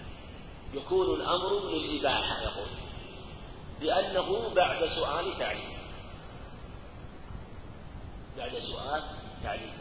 يكون 0.73 1.15
الأمر 1.15 1.69
للإباحة 1.69 2.41
يقول. 2.41 2.67
لأنه 3.81 4.53
بعد 4.53 4.85
سؤال 4.85 5.39
تعليم. 5.39 5.77
بعد 8.37 8.51
سؤال 8.59 9.03
تعليم. 9.43 9.73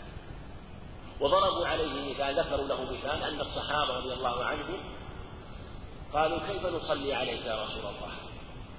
وضربوا 1.20 1.66
عليه 1.66 2.14
مثال 2.14 2.40
ذكروا 2.40 2.66
له 2.66 2.92
مثال 2.92 3.22
أن 3.22 3.40
الصحابة 3.40 3.96
رضي 3.96 4.12
الله 4.12 4.44
عنهم 4.44 4.94
قالوا 6.12 6.38
كيف 6.38 6.66
نصلي 6.66 7.14
عليك 7.14 7.46
يا 7.46 7.62
رسول 7.62 7.80
الله؟ 7.80 8.12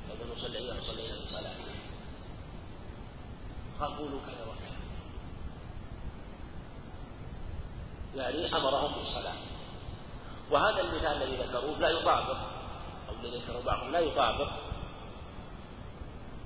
كيف 0.09 0.37
نصلي 0.37 0.57
إذا 0.57 0.81
صلينا 0.81 1.15
من 1.15 1.25
صلاتنا 1.25 1.71
قال 3.79 3.97
كذا 3.97 4.45
وكذا. 4.45 4.77
يعني 8.15 8.55
أمرهم 8.55 8.95
بالصلاة. 8.95 9.50
وهذا 10.51 10.81
المثال 10.81 11.23
الذي 11.23 11.35
ذكروه 11.35 11.79
لا 11.79 11.89
يطابق 11.89 12.37
أو 13.09 13.13
الذي 13.23 13.37
ذكره 13.37 13.61
بعضهم 13.65 13.91
لا 13.91 13.99
يطابق. 13.99 14.51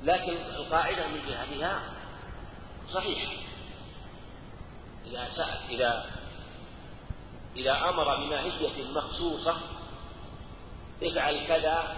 لكن 0.03 0.37
القاعدة 0.37 1.07
من 1.07 1.21
جهتها 1.27 1.79
صحيحة. 2.89 3.31
إذا 5.05 5.29
سأل 5.29 5.69
إذا 5.69 6.05
إذا 7.55 7.89
أمر 7.89 8.15
بماهية 8.15 8.83
مخصوصة 8.83 9.55
افعل 11.03 11.47
كذا 11.47 11.95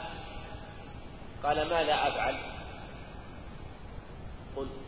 قال 1.44 1.70
ما 1.70 1.84
لا 1.84 2.08
أفعل؟ 2.08 2.38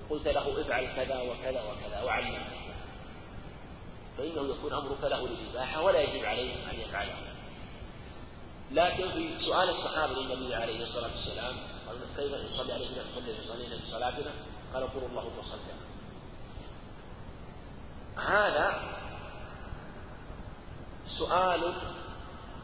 قلت 0.10 0.27
له 0.27 0.62
افعل 0.62 0.95
كذا 0.95 1.21
وكذا 1.21 1.62
وكذا 1.62 2.03
وعلمك 2.03 2.59
فإنه 4.19 4.49
يكون 4.49 4.73
أمرك 4.73 5.03
له 5.03 5.27
للإباحة 5.27 5.82
ولا 5.82 6.01
يجب 6.01 6.25
عليه 6.25 6.53
أن 6.71 6.79
يفعله. 6.79 7.13
لكن 8.71 9.12
في 9.12 9.39
سؤال 9.45 9.69
الصحابة 9.69 10.13
للنبي 10.13 10.55
عليه 10.55 10.84
الصلاة 10.84 11.12
والسلام 11.12 11.55
قال 11.88 11.97
كيف 12.17 12.34
نصلي 12.53 12.73
عليه 12.73 12.88
نصلي 12.88 13.34
نصلي 13.43 13.79
في 13.79 13.91
صلاتنا؟ 13.91 14.32
قال 14.73 14.84
قل 14.84 15.03
الله 15.10 15.32
وصلى 15.39 15.73
هذا 18.17 18.82
سؤال 21.19 21.73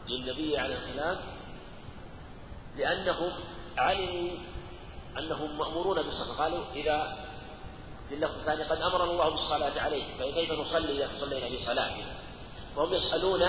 للنبي 0.08 0.58
عليه 0.58 0.76
السلام 0.76 1.16
لأنهم 2.76 3.32
علموا 3.78 4.38
أنهم 5.18 5.58
مأمورون 5.58 6.02
بالصلاة. 6.02 6.38
قالوا 6.38 6.64
إذا 6.74 7.25
في 8.08 8.14
اللفظ 8.14 8.38
الثاني 8.38 8.62
قد 8.62 8.82
أمرنا 8.82 9.04
الله 9.04 9.28
بالصلاة 9.28 9.82
عليه 9.82 10.18
فكيف 10.18 10.52
نصلي 10.52 11.04
إذا 11.04 11.10
صلينا 11.16 11.56
بصلاتنا 11.56 12.14
وهم 12.76 12.94
يسألون 12.94 13.42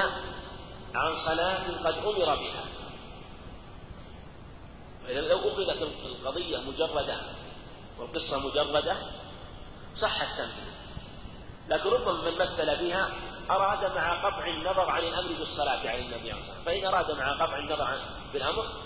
عن 0.96 1.16
صلاة 1.26 1.84
قد 1.84 1.98
أمر 1.98 2.36
بها. 2.36 2.64
فإذا 5.04 5.22
لو 5.22 5.50
أخذت 5.50 5.82
القضية 6.06 6.58
مجردة 6.58 7.18
والقصة 8.00 8.40
مجردة 8.40 8.96
صح 10.02 10.22
التنفيذ 10.22 10.74
لكن 11.70 11.90
ربما 11.90 12.32
من 12.32 12.38
مثل 12.38 12.66
بها 12.66 13.10
أراد 13.50 13.96
مع 13.96 14.28
قطع 14.28 14.48
النظر 14.48 14.90
عن 14.90 15.04
الأمر 15.04 15.34
بالصلاة 15.40 15.80
على 15.90 16.00
النبي 16.00 16.32
عليه 16.32 16.42
الصلاة 16.42 16.64
فإن 16.66 16.86
أراد 16.86 17.12
مع 17.12 17.34
قطع 17.46 17.58
النظر 17.58 18.16
بالأمر 18.34 18.82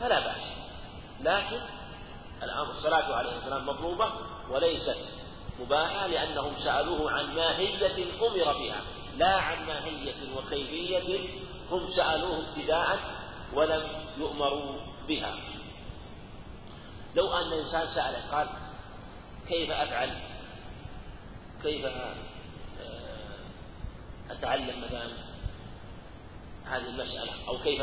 فلا 0.00 0.20
بأس. 0.20 0.42
لكن 1.20 1.60
الأمر 2.42 2.70
الصلاة 2.70 3.16
عليه 3.16 3.36
السلام 3.36 3.66
مطلوبة 3.66 4.12
وليست 4.50 5.22
مباحة 5.60 6.06
لأنهم 6.06 6.60
سألوه 6.60 7.12
عن 7.12 7.34
ماهية 7.34 8.04
أمر 8.22 8.52
بها 8.58 8.80
لا 9.16 9.36
عن 9.36 9.66
ماهية 9.66 10.36
وكيفية 10.36 11.18
هم 11.70 11.88
سألوه 11.90 12.48
ابتداء 12.48 12.98
ولم 13.54 13.82
يؤمروا 14.18 14.80
بها. 15.08 15.36
لو 17.14 17.32
أن 17.32 17.52
إنسان 17.52 17.86
سأله 17.86 18.30
قال 18.36 18.48
كيف 19.48 19.70
أفعل؟ 19.70 20.10
كيف 21.62 21.84
آه، 21.84 22.14
أتعلم 24.30 24.84
مثلا 24.84 25.10
هذه 26.64 26.88
المسألة؟ 26.88 27.32
أو 27.48 27.58
كيف 27.58 27.80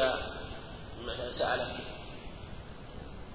مثلا 1.04 1.32
سألك؟ 1.32 1.76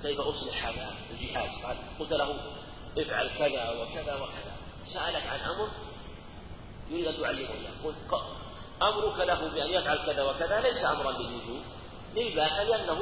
كيف 0.03 0.21
أصلح 0.21 0.67
هذا 0.67 0.95
الجهاز؟ 1.11 1.65
قال 1.65 1.77
قلت 1.99 2.13
له 2.13 2.55
افعل 2.99 3.29
كذا 3.39 3.71
وكذا 3.71 4.15
وكذا. 4.15 4.55
سألك 4.87 5.27
عن 5.27 5.41
أمر 5.41 5.69
يريد 6.91 7.07
أن 7.07 7.23
تعلمه 7.23 7.51
إياه 7.51 7.73
قلت 7.85 7.97
أمرك 8.83 9.19
له 9.19 9.49
بأن 9.49 9.71
يفعل 9.71 9.99
كذا 10.07 10.23
وكذا 10.23 10.61
ليس 10.61 10.85
أمرا 10.85 11.13
بالوجوب 11.13 11.63
لماذا؟ 12.15 12.65
لأنه 12.65 13.01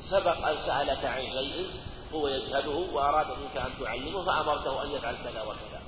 سبق 0.00 0.46
أن 0.46 0.56
سألك 0.66 1.04
عن 1.04 1.22
شيء 1.26 1.70
هو 2.14 2.28
يجهله 2.28 2.94
وأراد 2.94 3.26
منك 3.26 3.56
أن 3.56 3.84
تعلمه 3.84 4.24
فأمرته 4.24 4.82
أن 4.82 4.90
يفعل 4.90 5.16
كذا 5.24 5.42
وكذا. 5.42 5.82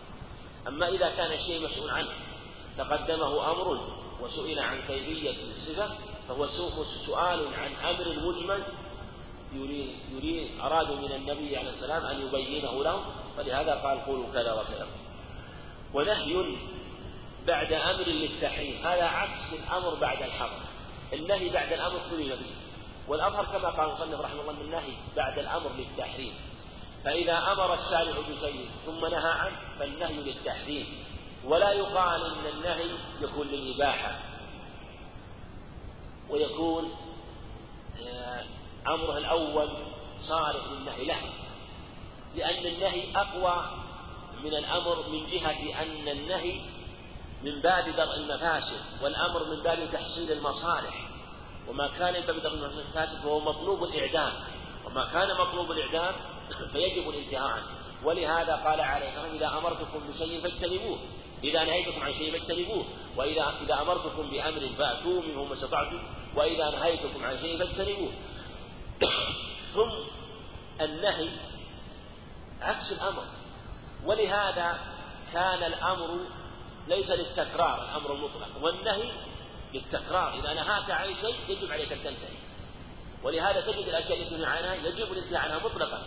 أما 0.69 0.89
إذا 0.89 1.11
كان 1.11 1.33
الشيء 1.33 1.65
مسؤول 1.65 1.91
عنه 1.91 2.09
تقدمه 2.79 3.51
أمر 3.51 3.95
وسئل 4.21 4.59
عن 4.59 4.81
كيفية 4.89 5.37
الصفة 5.51 5.89
فهو 6.29 6.47
سؤال 7.07 7.55
عن 7.55 7.75
أمر 7.75 8.05
مجمل 8.29 8.63
يريد, 9.55 9.91
يريد 10.13 10.61
أرادوا 10.61 10.97
من 10.97 11.13
النبي 11.13 11.57
عليه 11.57 11.71
السلام 11.71 12.07
أن 12.07 12.27
يبينه 12.27 12.85
لهم 12.85 13.05
فلهذا 13.37 13.75
قال 13.75 14.05
قولوا 14.07 14.27
كذا 14.33 14.53
وكذا. 14.53 14.87
ونهي 15.95 16.57
بعد 17.47 17.73
أمر 17.73 18.05
للتحريم. 18.07 18.87
هذا 18.87 19.05
عكس 19.05 19.53
الأمر 19.53 19.95
بعد 19.95 20.23
الحظر 20.23 20.61
النهي 21.13 21.49
بعد 21.49 21.73
الأمر 21.73 21.99
سلم 22.11 22.29
به. 22.29 22.55
والأظهر 23.09 23.45
كما 23.45 23.69
قال 23.69 23.89
المصنف 23.89 24.21
رحمه 24.21 24.41
الله 24.41 24.61
النهي 24.61 24.93
بعد 25.17 25.39
الأمر 25.39 25.71
للتحريم. 25.73 26.35
فإذا 27.05 27.39
أمر 27.39 27.75
الشارع 27.75 28.21
بشيء 28.21 28.69
ثم 28.87 29.07
نهى 29.07 29.31
عنه 29.31 29.57
فالنهي 29.79 30.15
للتحريم. 30.15 30.87
ولا 31.45 31.73
يقال 31.73 32.25
إن 32.25 32.47
النهي 32.47 32.91
يكون 33.21 33.47
للإباحة. 33.47 34.21
ويكون 36.31 36.93
آه، 38.07 38.45
أمره 38.87 39.19
الأول 39.19 39.69
صارف 40.21 40.73
للنهي 40.73 41.05
له 41.05 41.21
لأن 42.37 42.67
النهي 42.67 43.17
أقوى 43.17 43.65
من 44.45 44.55
الأمر 44.55 45.09
من 45.09 45.27
جهة 45.27 45.83
أن 45.83 46.09
النهي 46.09 46.61
من 47.43 47.61
باب 47.61 47.85
درء 47.97 48.17
المفاسد 48.17 49.03
والأمر 49.03 49.45
من 49.45 49.63
باب 49.63 49.89
تحصيل 49.93 50.33
المصالح. 50.33 51.09
وما 51.69 51.89
كان 51.99 52.15
من 52.15 52.27
باب 52.27 52.43
درء 52.43 52.55
المفاسد 52.55 53.23
فهو 53.23 53.41
مطلوب 53.41 53.85
الإعدام 53.85 54.33
وما 54.87 55.11
كان 55.13 55.29
مطلوب 55.37 55.71
الإعدام 55.71 56.15
فيجب 56.73 57.09
الانتهاء 57.09 57.51
عنه 57.51 57.67
ولهذا 58.05 58.55
قال 58.55 58.81
عليه 58.81 59.09
الصلاة 59.09 59.33
إذا 59.33 59.59
أمرتكم 59.59 60.01
بشيء 60.09 60.41
فاجتنبوه 60.41 60.99
إذا 61.45 61.65
نهيتكم 61.65 62.03
عن 62.03 62.15
شيء 62.15 62.39
فاجتنبوه 62.39 62.85
وإذا 63.17 63.55
إذا 63.63 63.83
أمرتكم 63.83 64.31
بأمر 64.31 64.71
فأتوا 64.79 65.23
منه 65.23 65.45
ما 65.45 65.53
استطعتم 65.53 65.99
وإذا 66.37 66.71
نهيتكم 66.71 67.25
عن 67.25 67.39
شيء 67.39 67.59
فاجتنبوه. 67.59 68.13
ثم 69.75 69.91
النهي 70.81 71.29
عكس 72.61 72.93
الأمر. 72.93 73.23
ولهذا 74.05 74.79
كان 75.33 75.63
الأمر 75.63 76.19
ليس 76.89 77.11
للتكرار 77.11 77.85
الأمر 77.85 78.13
المطلق 78.13 78.49
والنهي 78.63 79.13
للتكرار. 79.75 80.35
إذا 80.35 80.55
نهاك 80.55 80.91
عن 80.91 81.15
شيء 81.15 81.37
يجب 81.49 81.73
عليك 81.73 81.93
أن 81.93 81.99
تنتهي. 81.99 82.39
ولهذا 83.23 83.61
تجد 83.61 83.89
الأشياء 83.89 84.23
التي 84.23 84.37
تنهى 84.37 84.47
عنها 84.47 84.75
يجب 84.75 85.13
الانتهاء 85.13 85.43
عنها 85.43 85.59
مطلقا. 85.59 86.03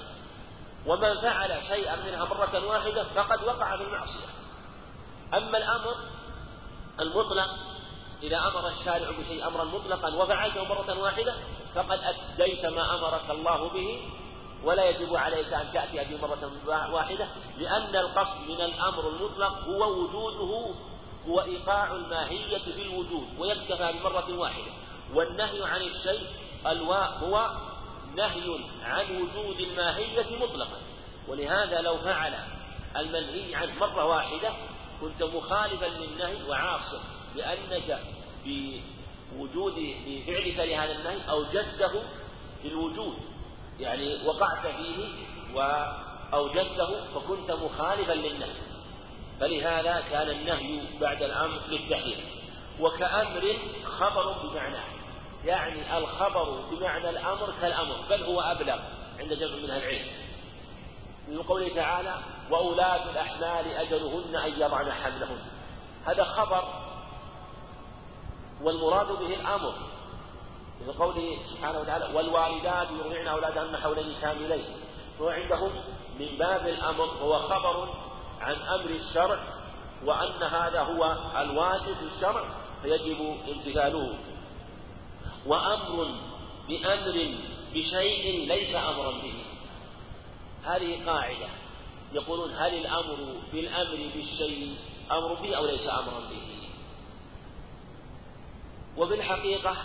ومن 0.86 1.22
فعل 1.22 1.64
شيئا 1.68 1.96
منها 1.96 2.26
مرة 2.26 2.66
واحدة 2.66 3.04
فقد 3.04 3.44
وقع 3.44 3.78
في 3.78 3.84
المعصية. 3.84 4.28
أما 5.34 5.58
الأمر 5.58 5.96
المطلق 7.00 7.50
إذا 8.24 8.38
أمر 8.38 8.68
الشارع 8.68 9.12
بشيء 9.20 9.48
أمرا 9.48 9.64
مطلقا 9.64 10.16
وفعلته 10.16 10.64
مرة 10.64 11.00
واحدة 11.00 11.34
فقد 11.76 12.00
أديت 12.00 12.66
ما 12.66 12.96
أمرك 12.96 13.30
الله 13.30 13.70
به 13.70 14.02
ولا 14.64 14.90
يجب 14.90 15.16
عليك 15.16 15.54
أن 15.54 15.74
تأتي 15.74 15.98
به 15.98 16.28
مرة 16.28 16.94
واحدة 16.94 17.28
لأن 17.58 17.96
القصد 17.96 18.50
من 18.50 18.62
الأمر 18.62 19.10
المطلق 19.10 19.64
هو 19.64 19.92
وجوده 19.92 20.76
هو 21.28 21.42
إيقاع 21.42 21.92
الماهية 21.92 22.58
في 22.58 22.82
الوجود 22.82 23.28
ويكتفى 23.40 23.94
بمرة 23.94 24.38
واحدة. 24.38 24.72
والنهي 25.14 25.64
عن 25.64 25.82
الشيء 25.82 26.28
الواء 26.68 27.18
هو 27.24 27.52
نهي 28.16 28.60
عن 28.84 29.22
وجود 29.22 29.60
الماهية 29.60 30.38
مطلقا. 30.38 30.78
ولهذا 31.28 31.82
لو 31.82 31.98
فعل 31.98 32.36
المنهي 32.98 33.56
عنه 33.56 33.74
مرة 33.74 34.06
واحدة 34.06 34.50
كنت 35.02 35.24
مخالفا 35.24 35.86
للنهي 35.86 36.44
وعاصر 36.44 37.17
لأنك 37.38 38.00
بوجود 38.46 39.74
بفعلك 40.08 40.60
لهذا 40.60 40.92
النهي 40.92 41.30
أوجدته 41.30 42.04
للوجود 42.64 43.18
يعني 43.80 44.28
وقعت 44.28 44.68
فيه 44.68 45.08
وأوجدته 45.54 47.14
فكنت 47.16 47.52
مخالفا 47.52 48.14
للنهي. 48.14 48.62
فلهذا 49.40 50.04
كان 50.12 50.30
النهي 50.30 50.82
بعد 51.00 51.24
الأمر 51.24 51.68
للتحريم. 51.68 52.26
وكأمر 52.80 53.54
خبر 53.86 54.48
بمعناه 54.48 54.84
يعني 55.46 55.98
الخبر 55.98 56.62
بمعنى 56.72 57.10
الأمر 57.10 57.54
كالأمر 57.62 58.02
بل 58.10 58.24
هو 58.24 58.42
أبلغ 58.42 58.80
عند 59.20 59.34
جمع 59.34 59.56
من 59.56 59.72
العلم. 59.72 60.08
من 61.28 61.42
قوله 61.42 61.76
تعالى 61.76 62.16
وأولاة 62.52 63.12
الأحمال 63.12 63.72
أجلهن 63.72 64.36
أن 64.36 64.62
يضعن 64.62 64.92
حملهن. 64.92 65.38
هذا 66.06 66.24
خبر 66.24 66.87
والمراد 68.62 69.08
به 69.08 69.36
الأمر 69.36 69.74
من 70.82 70.94
قوله 70.94 71.38
سبحانه 71.46 71.80
وتعالى 71.80 72.16
والوالدات 72.16 72.88
يرضعن 72.92 73.28
أولادهن 73.28 73.78
حولين 73.78 74.14
كاملين 74.22 74.66
هو 75.22 75.30
عندهم 75.30 75.72
من 76.20 76.38
باب 76.38 76.68
الأمر 76.68 77.06
هو 77.06 77.40
خبر 77.40 77.90
عن 78.42 78.56
أمر 78.56 78.90
الشرع 78.90 79.38
وأن 80.06 80.44
هذا 80.44 80.82
هو 80.82 81.16
الواجب 81.42 81.96
في 81.96 82.16
الشرع 82.16 82.44
فيجب 82.82 83.38
امتثاله. 83.48 84.18
وأمر 85.46 86.20
بأمر 86.68 87.38
بشيء 87.74 88.48
ليس 88.48 88.76
أمرا 88.76 89.12
به. 89.12 89.44
هذه 90.64 91.06
قاعدة. 91.06 91.48
يقولون 92.14 92.54
هل 92.54 92.74
الأمر 92.74 93.36
بالأمر 93.54 94.10
بالشيء 94.16 94.76
أمر 95.12 95.34
به 95.34 95.56
أو 95.56 95.66
ليس 95.66 95.90
أمرا 95.90 96.20
به؟ 96.20 96.57
وبالحقيقة 98.98 99.76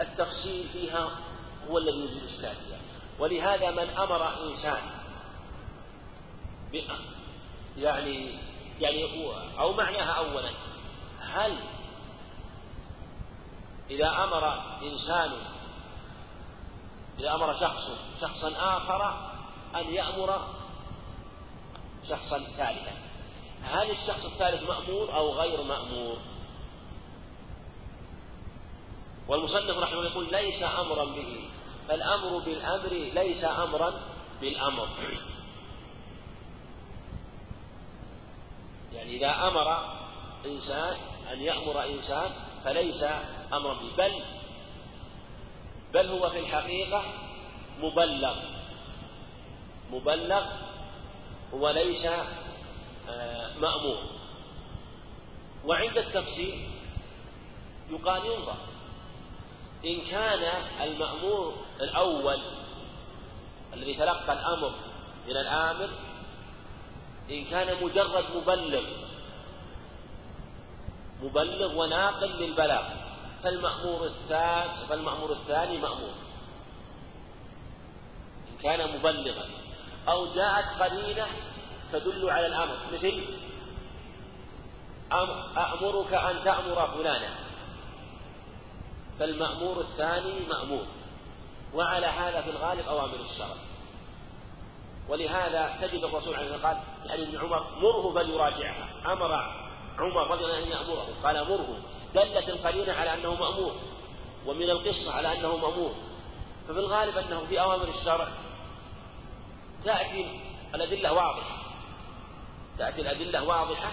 التفصيل 0.00 0.68
فيها 0.68 1.10
هو 1.70 1.78
الذي 1.78 2.04
يزيد 2.04 2.22
الإشكالية 2.22 2.76
ولهذا 3.18 3.70
من 3.70 3.90
أمر 3.90 4.44
إنسان 4.44 4.82
يعني 7.76 8.38
يعني 8.80 9.04
أو 9.58 9.72
معناها 9.72 10.12
أولا 10.12 10.50
هل 11.20 11.58
إذا 13.90 14.08
أمر 14.08 14.54
إنسان 14.82 15.32
إذا 17.18 17.34
أمر 17.34 17.54
شخص 17.60 17.90
شخصا 18.20 18.52
آخر 18.76 19.30
أن 19.74 19.94
يأمر 19.94 20.48
شخصا 22.08 22.38
ثالثا؟ 22.38 22.92
هل 23.62 23.90
الشخص 23.90 24.24
الثالث 24.24 24.68
مأمور 24.68 25.14
أو 25.16 25.32
غير 25.32 25.62
مأمور؟ 25.62 26.18
والمصنف 29.28 29.78
رحمه 29.78 29.98
الله 29.98 30.10
يقول 30.10 30.32
ليس 30.32 30.62
أمرا 30.62 31.04
به. 31.04 31.48
فالأمر 31.88 32.38
بالأمر 32.38 32.92
ليس 32.92 33.44
أمرا 33.44 34.00
بالأمر. 34.40 34.88
يعني 38.92 39.16
إذا 39.16 39.30
أمر 39.30 39.94
إنسان 40.46 40.96
أن 41.32 41.40
يأمر 41.40 41.84
إنسان 41.84 42.30
فليس 42.64 43.02
أمرا 43.52 43.74
به. 43.74 43.96
بل 43.96 44.22
بل 45.94 46.08
هو 46.08 46.30
في 46.30 46.38
الحقيقة 46.38 47.02
مبلغ. 47.80 48.36
مبلغ 49.92 50.46
وليس 51.52 52.06
آه، 53.08 53.58
مأمور. 53.58 53.98
وعند 55.64 55.98
التفسير 55.98 56.68
يقال 57.90 58.26
ينظر. 58.26 58.73
إن 59.84 60.00
كان 60.00 60.62
المأمور 60.82 61.54
الأول 61.80 62.42
الذي 63.74 63.94
تلقى 63.94 64.32
الأمر 64.32 64.74
من 65.28 65.36
الآمر 65.36 65.90
إن 67.30 67.44
كان 67.44 67.84
مجرد 67.84 68.24
مبلغ 68.36 68.84
مبلغ 71.22 71.74
وناقل 71.74 72.30
للبلاغ 72.30 72.84
فالمأمور 73.42 74.06
الثاني 74.06 74.86
فالمأمور 74.88 75.32
الثاني 75.32 75.78
مأمور. 75.78 76.14
إن 78.50 78.56
كان 78.62 78.98
مبلغا. 78.98 79.48
أو 80.08 80.32
جاءت 80.32 80.82
قرينة 80.82 81.26
تدل 81.92 82.30
على 82.30 82.46
الأمر 82.46 82.76
مثل 82.92 83.24
أأمرك 85.56 86.14
أن 86.14 86.44
تأمر 86.44 86.86
فلانا. 86.86 87.43
فالمأمور 89.18 89.80
الثاني 89.80 90.46
مأمور 90.48 90.86
وعلى 91.74 92.06
هذا 92.06 92.42
في 92.42 92.50
الغالب 92.50 92.88
أوامر 92.88 93.20
الشرع. 93.20 93.56
ولهذا 95.08 95.76
تجد 95.80 96.04
الرسول 96.04 96.34
عليه 96.34 96.54
الصلاة 96.54 96.68
والسلام 96.68 96.76
قال 96.76 97.10
يعني 97.10 97.22
ابن 97.22 97.38
عمر 97.38 97.64
مره 97.80 98.14
فليراجعها 98.14 99.12
أمر 99.12 99.32
عمر 99.98 100.30
رضي 100.30 100.44
الله 100.44 100.56
عنه 100.56 100.64
أن 100.64 100.70
يأمره. 100.70 101.06
قال 101.24 101.48
مره. 101.48 101.78
دلت 102.14 102.48
القرينة 102.48 102.92
على 102.92 103.14
أنه 103.14 103.34
مأمور 103.34 103.74
ومن 104.46 104.70
القصة 104.70 105.12
على 105.12 105.38
أنه 105.38 105.56
مأمور. 105.56 105.92
ففي 106.68 106.78
الغالب 106.78 107.18
أنه 107.18 107.44
في 107.44 107.60
أوامر 107.60 107.88
الشرع 107.88 108.28
تأتي 109.84 110.40
الأدلة 110.74 111.12
واضحة. 111.12 111.56
تأتي 112.78 113.00
الأدلة 113.00 113.42
واضحة 113.42 113.90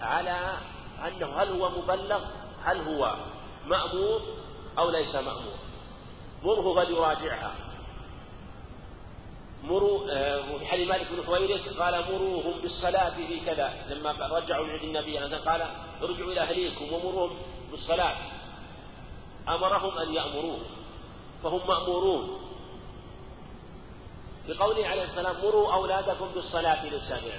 على 0.00 0.58
أنه 1.06 1.42
هل 1.42 1.60
هو 1.60 1.70
مبلغ 1.70 2.24
هل 2.64 2.80
هو 2.80 3.14
مأمور 3.66 4.22
أو 4.78 4.90
ليس 4.90 5.14
مأمور. 5.14 5.54
مره 6.42 6.74
فليراجعها 6.74 7.54
مروا 9.62 10.06
في 10.58 10.66
حديث 10.66 10.88
مالك 10.88 11.12
بن 11.12 11.22
خويرث 11.22 11.78
قال 11.78 12.12
مروهم 12.12 12.60
بالصلاة 12.60 13.16
في 13.16 13.40
كذا. 13.40 13.86
لما 13.88 14.12
رجعوا 14.12 14.66
من 14.66 14.70
عند 14.70 14.82
النبي 14.82 15.18
قال 15.18 15.62
ارجعوا 16.02 16.32
إلى 16.32 16.40
أهليكم 16.40 16.92
ومروهم 16.92 17.38
بالصلاة. 17.70 18.16
أمرهم 19.48 19.98
أن 19.98 20.14
يأمروه 20.14 20.60
فهم 21.42 21.68
مأمورون. 21.68 22.40
في 24.46 24.54
قوله 24.54 24.86
عليه 24.86 25.02
السلام 25.02 25.36
مروا 25.44 25.72
أولادكم 25.74 26.28
بالصلاة 26.34 26.86
للسابع 26.86 27.34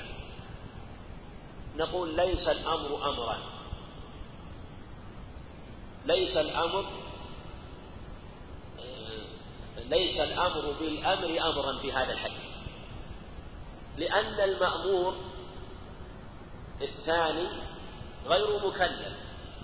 نقول 1.77 2.15
ليس 2.15 2.47
الأمر 2.47 3.09
أمرا. 3.09 3.37
ليس 6.05 6.37
الأمر 6.37 6.85
ليس 9.89 10.19
الأمر 10.19 10.73
بالأمر 10.79 11.49
أمرا 11.49 11.79
في 11.81 11.91
هذا 11.91 12.13
الحديث. 12.13 12.51
لأن 13.97 14.39
المأمور 14.39 15.15
الثاني 16.81 17.47
غير 18.27 18.67
مكلف 18.67 19.17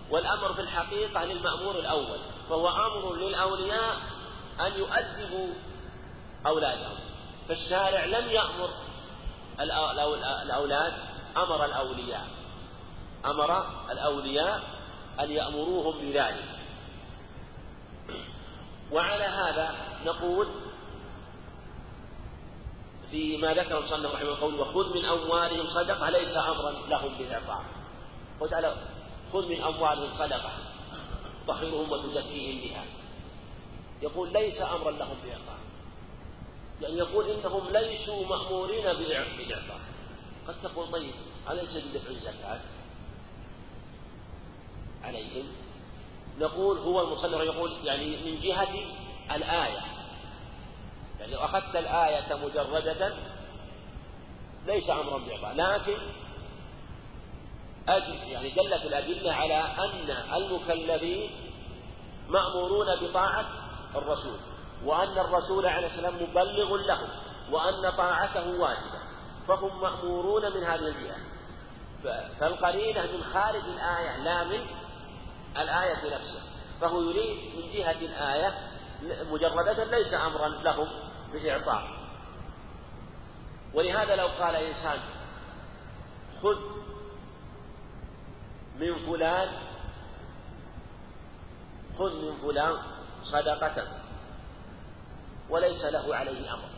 والأمر 0.10 0.54
في 0.54 0.62
الحقيقة 0.62 1.26
للمأمور 1.26 1.80
الأول 1.80 2.19
فهو 2.50 2.69
أمر 2.69 3.15
للأولياء 3.15 3.97
أن 4.60 4.73
يؤدبوا 4.73 5.54
أولادهم. 6.45 6.97
فالشارع 7.47 8.06
لم 8.06 8.30
يأمر 8.32 8.69
الأولاد 10.43 10.93
أمر 11.38 11.65
الأولياء 11.65 12.28
أمر 13.26 13.65
الأولياء 13.91 14.77
أن 15.19 15.32
يأمروهم 15.32 15.99
بذلك. 16.01 16.45
وعلى 18.91 19.23
هذا 19.23 19.75
نقول 20.06 20.47
فيما 23.12 23.53
ذكر 23.53 23.77
المصنف 23.77 24.13
رحمه 24.13 24.21
الله 24.21 24.39
قول 24.41 24.60
وخذ 24.60 24.93
من 24.93 25.06
أموالهم 25.06 25.67
صدقة 25.69 26.10
ليس 26.10 26.38
أمرا 26.38 26.71
لهم 26.89 27.17
بالإعطاء 27.17 27.63
قلت 28.39 28.53
على 28.53 28.75
خذ 29.34 29.45
من 29.47 29.62
أموالهم 29.62 30.13
صدقة 30.13 30.51
طهرهم 31.47 31.91
وتزكيهم 31.91 32.62
بها. 32.62 32.86
يقول 34.01 34.34
ليس 34.34 34.62
أمرا 34.62 34.91
لهم 34.91 35.17
بإعطاء 35.25 35.58
يعني 36.82 36.97
يقول 36.97 37.30
إنهم 37.30 37.69
ليسوا 37.69 38.25
مأمورين 38.25 38.84
بالإعطاء 38.84 39.80
قد 40.47 40.62
تقول 40.63 40.91
طيب 40.91 41.13
أليس 41.49 41.77
بدفع 41.77 42.10
الزكاة؟ 42.10 42.60
عليهم. 45.08 45.46
نقول 46.39 46.78
هو 46.78 47.02
المصنف 47.02 47.41
يقول 47.41 47.72
يعني 47.84 48.32
من 48.32 48.39
جهة 48.39 48.74
الآية. 49.32 49.80
يعني 51.20 51.32
لو 51.34 51.39
أخذت 51.39 51.76
الآية 51.76 52.36
مجردة 52.36 53.13
ليس 54.65 54.89
أمرا 54.89 55.17
بإعطاء 55.17 55.54
لكن 55.56 55.98
أجل 57.88 58.13
يعني 58.13 58.50
دلت 58.50 58.86
الأدلة 58.86 59.34
على 59.34 59.56
أن 59.56 60.10
المكلفين 60.36 61.32
مأمورون 62.30 62.96
بطاعة 63.02 63.46
الرسول 63.96 64.39
وأن 64.86 65.17
الرسول 65.17 65.65
عليه 65.65 65.88
السلام 65.88 66.15
مبلغ 66.15 66.76
لهم 66.76 67.10
وأن 67.52 67.91
طاعته 67.98 68.50
واجبة. 68.50 69.00
فهم 69.48 69.82
مأمورون 69.82 70.54
من 70.54 70.63
هذه 70.63 70.88
الجهة. 70.88 71.17
فالقرينة 72.39 73.02
من 73.02 73.24
خارج 73.24 73.63
الآية 73.63 74.24
لا 74.24 74.43
من 74.43 74.65
الآية 75.62 76.15
نفسها 76.15 76.43
فهو 76.82 77.02
يريد 77.02 77.56
من 77.56 77.70
جهة 77.74 77.91
الآية 77.91 78.54
مجردة 79.32 79.84
ليس 79.84 80.13
أمرا 80.13 80.48
لهم 80.48 80.88
بالإعطاء 81.34 81.98
ولهذا 83.74 84.15
لو 84.15 84.28
قال 84.28 84.56
إنسان 84.56 85.00
خذ 86.43 86.58
من 88.80 88.96
فلان 89.06 89.50
خذ 92.00 92.22
من 92.22 92.38
فلان 92.38 92.78
صدقة. 93.24 93.88
وليس 95.50 95.86
له 95.86 96.15
عليه 96.15 96.54
أمر. 96.54 96.70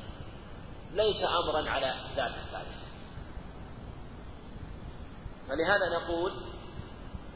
ليس 0.92 1.24
أمرا 1.24 1.70
على 1.70 1.96
ذات 2.16 2.32
الثالث. 2.32 2.80
فلهذا 5.48 5.90
نقول 5.90 6.34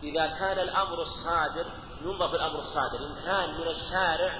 إذا 0.03 0.27
كان 0.27 0.59
الأمر 0.59 1.01
الصادر 1.01 1.65
ينظر 2.01 2.29
في 2.29 2.35
الأمر 2.35 2.59
الصادر. 2.59 2.97
إن 3.07 3.25
كان 3.25 3.49
من 3.61 3.67
الشارع 3.67 4.33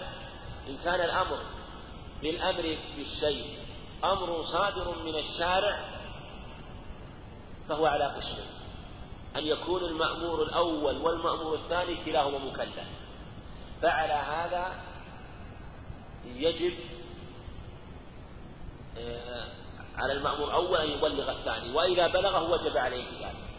إن 0.67 0.77
كان 0.77 1.01
الأمر 1.01 1.37
بالأمر 2.21 2.77
بالشيء. 2.95 3.59
أمر 4.03 4.43
صادر 4.43 5.03
من 5.03 5.15
الشارع 5.15 5.79
فهو 7.69 7.85
على 7.85 8.05
قسمين 8.05 8.47
أن 9.35 9.43
يكون 9.43 9.83
المأمور 9.83 10.43
الأول 10.43 10.97
والمأمور 10.97 11.55
الثاني 11.55 12.05
كلاهما 12.05 12.37
مكلف. 12.37 12.87
فعلى 13.81 14.13
هذا 14.13 14.71
يجب 16.25 16.73
آه، 18.97 19.47
على 19.97 20.13
المأمور 20.13 20.47
الأول 20.47 20.77
أن 20.77 20.89
يبلغ 20.89 21.31
الثاني. 21.31 21.71
وإذا 21.71 22.07
بلغه 22.07 22.51
وجب 22.51 22.77
عليه 22.77 23.05
ذلك 23.05 23.52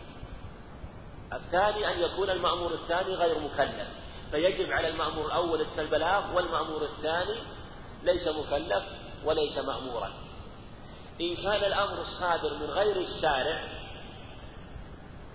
الثاني 1.35 1.92
أن 1.92 1.99
يكون 1.99 2.31
المأمور 2.31 2.75
الثاني 2.75 3.14
غير 3.14 3.38
مكلف 3.38 3.88
فيجب 4.31 4.73
على 4.73 4.88
المأمور 4.88 5.27
الأول 5.27 5.66
البلاغ 5.79 6.35
والمأمور 6.37 6.85
الثاني 6.85 7.42
ليس 8.03 8.29
مكلف 8.29 8.85
وليس 9.25 9.59
مأمورا. 9.59 10.11
إن 11.20 11.37
كان 11.37 11.64
الأمر 11.64 12.01
الصادر 12.01 12.55
من 12.59 12.70
غير 12.70 12.97
الشارع 12.97 13.61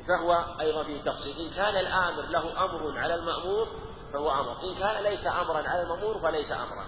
فهو 0.07 0.45
أيضا 0.59 0.83
فيه 0.83 1.01
تفصيل 1.01 1.47
إن 1.47 1.53
كان 1.53 1.75
الآمر 1.77 2.21
له 2.21 2.65
أمر 2.65 2.99
على 2.99 3.15
المأمور 3.15 3.67
فهو 4.13 4.31
أمر. 4.31 4.63
إن 4.63 4.75
كان 4.75 5.03
ليس 5.03 5.27
أمرا 5.27 5.69
على 5.69 5.81
المأمور 5.81 6.19
فليس 6.19 6.51
أمرا. 6.51 6.85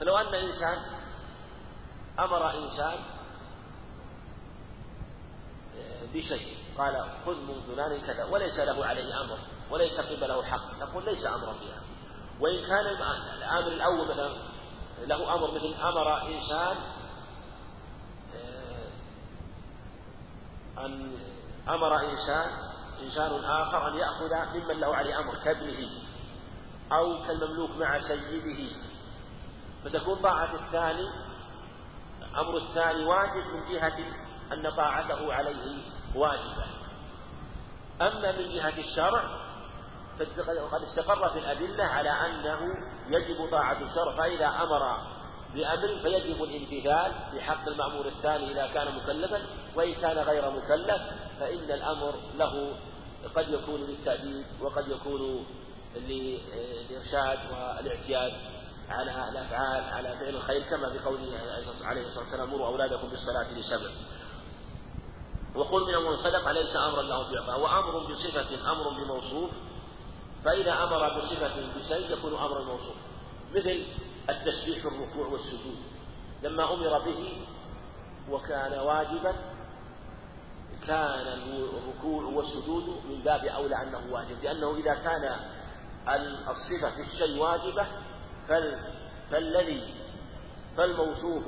فلو 0.00 0.18
أن 0.18 0.34
إنسان 0.34 0.78
أمر 2.18 2.50
إنسان 2.50 2.98
بشيء. 6.14 6.56
قال 6.78 7.04
خذ 7.26 7.36
من 7.36 7.60
فلان 7.62 8.00
كذا 8.06 8.24
وليس 8.24 8.58
له 8.58 8.86
عليه 8.86 9.20
أمر 9.20 9.38
وليس 9.70 10.00
قبله 10.00 10.42
حق. 10.42 10.78
نقول 10.80 11.04
ليس 11.04 11.26
أمرا 11.26 11.52
بها 11.52 11.80
وإن 12.40 12.66
كان 12.66 12.86
الآمر 13.36 13.68
الأول 13.68 14.10
مثلا 14.10 14.52
له 15.06 15.34
أمر 15.34 15.54
مثل 15.54 15.74
أمر 15.74 16.28
إنسان 16.28 16.76
آه، 18.36 18.88
أن 20.86 21.12
أمر 21.68 22.10
إنسان 22.10 22.50
إنسان 23.02 23.44
آخر 23.44 23.88
أن 23.88 23.94
يأخذ 23.94 24.34
ممن 24.54 24.80
له 24.80 24.96
عليه 24.96 25.18
أمر 25.18 25.34
كابنه 25.34 25.90
أو 26.92 27.22
كالمملوك 27.26 27.70
مع 27.70 28.00
سيده. 28.00 28.76
فتكون 29.84 30.18
طاعة 30.22 30.54
الثاني 30.54 31.08
أمر 32.36 32.56
الثاني 32.56 33.04
واجب 33.04 33.46
من 33.46 33.72
جهة 33.72 33.98
أن 34.52 34.70
طاعته 34.76 35.32
عليه 35.32 35.78
واجبة. 36.14 36.64
أما 38.00 38.32
من 38.32 38.48
جهة 38.48 38.78
الشرع 38.78 39.22
فقد 40.18 40.82
استقر 40.82 41.30
في 41.30 41.38
الأدلة 41.38 41.84
على 41.84 42.10
أنه 42.10 42.60
يجب 43.08 43.50
طاعة 43.50 43.78
الشرع 43.80 44.16
فإذا 44.16 44.46
أمر 44.46 45.12
بأمر 45.54 45.98
فيجب 46.02 46.42
الامتثال 46.42 47.12
بحق 47.34 47.68
المأمور 47.68 48.06
الثاني 48.06 48.52
إذا 48.52 48.66
كان 48.66 48.94
مكلفا 48.94 49.42
وإن 49.74 49.94
كان 49.94 50.18
غير 50.18 50.50
مكلف 50.50 51.02
فإن 51.40 51.70
الأمر 51.70 52.14
له 52.34 52.76
قد 53.36 53.48
يكون 53.48 53.80
للتأديب 53.80 54.44
وقد 54.60 54.88
يكون 54.88 55.46
للإرشاد 55.96 57.38
والاعتياد 57.50 58.32
على 58.88 59.28
الأفعال 59.28 59.84
على 59.84 60.16
فعل 60.18 60.28
الخير 60.34 60.62
كما 60.62 60.90
في 60.90 60.98
قوله 60.98 61.38
عليه 61.84 62.06
الصلاة 62.06 62.24
والسلام 62.24 62.50
مروا 62.50 62.66
أولادكم 62.66 63.08
بالصلاة 63.08 63.58
لسبع. 63.58 63.90
وقل 65.54 65.80
من 66.10 66.16
صدق 66.16 66.50
ليس 66.50 66.76
أمرا 66.76 67.02
له 67.02 67.56
وأمر 67.58 68.10
بصفة 68.10 68.72
أمر 68.72 68.88
بموصوف. 68.88 69.50
فإذا 70.44 70.72
أمر 70.72 71.18
بصفة 71.18 71.78
بشيء 71.78 72.12
يكون 72.18 72.34
أمرا 72.34 72.62
موصوف. 72.64 72.96
مثل 73.54 73.86
التسبيح 74.30 74.78
في 74.78 74.88
الركوع 74.88 75.26
والسجود. 75.26 75.76
لما 76.42 76.72
أمر 76.74 76.98
به 76.98 77.46
وكان 78.30 78.78
واجبا 78.78 79.34
كان 80.86 81.42
الركوع 81.74 82.24
والسجود 82.24 82.84
من 83.10 83.20
باب 83.24 83.44
أولى 83.44 83.82
أنه 83.82 84.02
واجب. 84.10 84.42
لأنه 84.42 84.76
إذا 84.76 84.94
كان 84.94 85.36
الصفة 86.48 86.96
في 86.96 87.02
الشيء 87.02 87.38
واجبة 87.42 87.86
فالذي 89.30 89.94
فالموصوف 90.76 91.44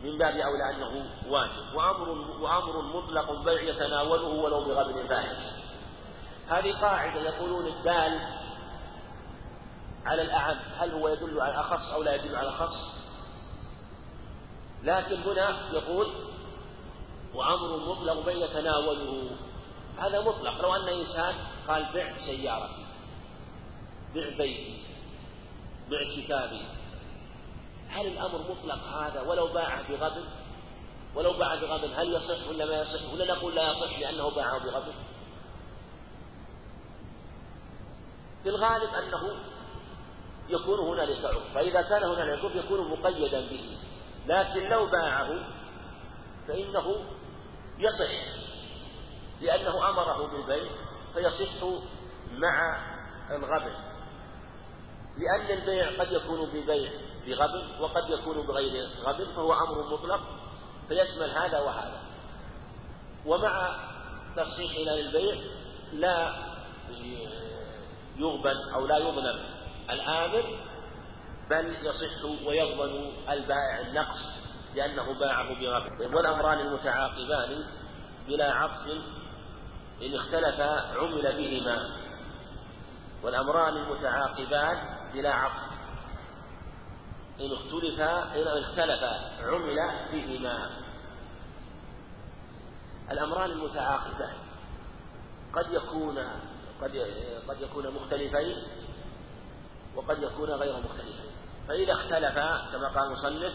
من 0.00 0.18
باب 0.18 0.34
أولى 0.36 0.70
أنه 0.70 1.10
واجب 1.28 1.74
وأمر 1.74 2.08
وأمر 2.40 2.82
مطلق 2.82 3.44
بيع 3.44 3.62
يتناوله 3.62 4.28
ولو 4.28 4.64
بغبن 4.64 5.06
فاحش. 5.06 5.66
هذه 6.48 6.72
قاعدة 6.72 7.20
يقولون 7.20 7.66
الدال 7.66 8.20
على 10.06 10.22
الأعم 10.22 10.56
هل 10.78 10.90
هو 10.92 11.08
يدل 11.08 11.40
على 11.40 11.52
الأخص 11.54 11.92
أو 11.94 12.02
لا 12.02 12.14
يدل 12.14 12.36
على 12.36 12.48
الأخص؟ 12.48 12.96
لكن 14.82 15.16
هنا 15.16 15.72
يقول 15.72 16.06
وأمر 17.34 17.76
مطلق 17.76 18.24
بيع 18.24 18.34
يتناوله. 18.34 19.30
هذا 19.98 20.20
مطلق 20.20 20.60
لو 20.62 20.76
أن 20.76 20.88
إنسان 20.88 21.34
قال 21.68 21.86
بع 21.94 22.12
سيارتي 22.26 22.86
بع 24.14 24.28
بيتي 24.38 24.82
بع 25.90 25.98
كتابي 26.16 26.62
هل 27.88 28.06
الأمر 28.06 28.38
مطلق 28.38 28.84
هذا 28.84 29.20
ولو 29.20 29.46
باعه 29.46 29.88
بغبن 29.88 30.24
ولو 31.14 31.32
باع 31.32 31.54
بغبن 31.54 31.94
هل 31.94 32.12
يصح 32.12 32.48
ولا 32.48 32.66
ما 32.66 32.80
يصح؟ 32.80 33.12
ولا 33.12 33.34
نقول 33.34 33.54
لا 33.54 33.70
يصح 33.70 33.98
لأنه 33.98 34.30
باعه 34.30 34.58
بغبن 34.58 34.92
في 38.42 38.48
الغالب 38.48 38.94
أنه 38.94 39.36
يكون 40.48 40.78
هنالك 40.78 41.24
عرف 41.24 41.54
فإذا 41.54 41.82
كان 41.82 42.02
هنالك 42.02 42.44
عرف 42.44 42.54
يكون 42.56 42.90
مقيدا 42.90 43.40
به 43.40 43.78
لكن 44.26 44.68
لو 44.68 44.86
باعه 44.86 45.28
فإنه 46.48 47.04
يصح 47.78 48.36
لأنه 49.40 49.88
أمره 49.88 50.26
بالبيع 50.26 50.70
فيصح 51.14 51.64
مع 52.32 52.78
الغبن 53.30 53.72
لأن 55.16 55.58
البيع 55.58 56.00
قد 56.00 56.12
يكون 56.12 56.50
ببيع. 56.50 56.90
بغبن 57.26 57.80
وقد 57.80 58.10
يكون 58.10 58.46
بغير 58.46 58.88
غبن 59.04 59.32
فهو 59.32 59.52
أمر 59.52 59.92
مطلق 59.92 60.20
فيشمل 60.88 61.30
هذا 61.30 61.58
وهذا. 61.58 62.00
ومع 63.26 63.76
تصحيحنا 64.36 64.90
للبيع 64.90 65.34
لا 65.92 66.34
يغبن 68.18 68.56
أو 68.74 68.86
لا 68.86 68.98
يظلم 68.98 69.38
الآمر 69.90 70.58
بل 71.50 71.76
يصح 71.86 72.46
ويضمن 72.46 73.12
البائع 73.30 73.80
النقص 73.80 74.46
لأنه 74.74 75.18
باعه 75.20 75.60
بغبن 75.60 76.14
والأمران 76.14 76.60
المتعاقبان 76.60 77.64
بلا 78.28 78.54
عطف 78.54 78.86
إن 80.02 80.14
اختلفا 80.14 80.98
عمل 80.98 81.22
بهما. 81.22 82.06
والأمران 83.22 83.76
المتعاقبان 83.76 84.78
بلا 85.14 85.34
عطف. 85.34 85.85
إن 87.40 87.52
اختلفا 87.52 88.34
إن 88.34 88.62
اختلفا 88.62 89.44
عمل 89.46 89.76
بهما. 90.12 90.70
الأمران 93.10 93.50
المتعاقبان 93.50 94.34
قد 95.52 95.72
يكون 95.72 96.18
قد 96.80 96.96
قد 97.48 97.60
يكون 97.60 97.94
مختلفين 97.94 98.56
وقد 99.96 100.22
يكون 100.22 100.50
غير 100.50 100.76
مختلفين. 100.76 101.30
فإذا 101.68 101.92
اختلفا 101.92 102.70
كما 102.72 102.88
قال 102.88 103.06
المصنف 103.06 103.54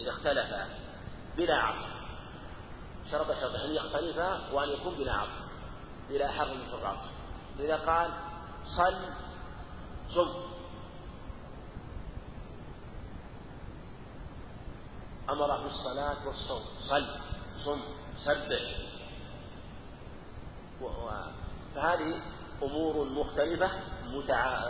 إذا 0.00 0.10
اختلفا 0.10 0.68
بلا 1.36 1.56
عطف. 1.56 2.00
شرط 3.10 3.26
شرط 3.26 3.54
أن 3.54 3.70
يختلفا 3.70 4.52
وأن 4.52 4.68
يكون 4.68 4.94
بلا 4.94 5.12
عطف 5.12 5.40
بلا 6.08 6.28
حرم 6.28 6.66
في 6.70 6.74
العطف. 6.82 7.10
إذا 7.60 7.76
قال 7.76 8.10
صل 8.76 8.96
صم. 10.14 10.49
أمر 15.32 15.62
بالصلاة 15.62 16.26
والصوم. 16.26 16.62
صل 16.88 17.06
صم 17.64 17.80
سبح. 18.24 18.90
فهذه 21.74 22.22
أمور 22.62 23.04
مختلفة 23.08 23.70
متع... 24.04 24.62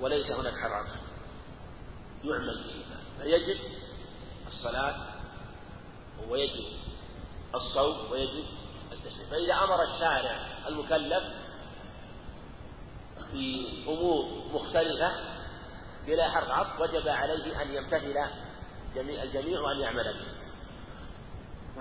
وليس 0.00 0.30
هناك 0.30 0.52
حرام 0.52 0.86
يعمل 2.24 2.64
فيها 2.64 2.98
فيجب 3.22 3.60
الصلاة 4.46 4.94
ويجب 6.28 6.64
الصوم 7.54 8.12
ويجب 8.12 8.44
التشريع 8.92 9.26
فإذا 9.30 9.54
أمر 9.54 9.82
الشارع 9.82 10.46
المكلف 10.68 11.24
في 13.32 13.66
أمور 13.88 14.44
مختلفة 14.52 15.12
بلا 16.06 16.30
حرف 16.30 16.50
عطف 16.50 16.80
وجب 16.80 17.08
عليه 17.08 17.62
أن 17.62 17.74
يمتثل 17.74 18.43
جميع 18.94 19.22
الجميع 19.22 19.60
وأن 19.60 19.80
يعمل 19.80 20.14
به 20.14 20.44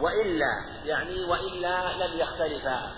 وإلا 0.01 0.65
يعني 0.83 1.23
وإلا 1.23 2.07
لم 2.07 2.19
يختلفا 2.19 2.91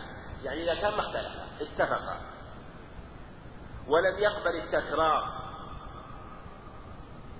يعني 0.44 0.64
إذا 0.64 0.82
كان 0.82 0.94
ما 0.94 1.00
اختلفا 1.00 1.48
اتفقا 1.62 2.22
ولم 3.88 4.20
يقبل 4.20 4.56
التكرار 4.56 5.46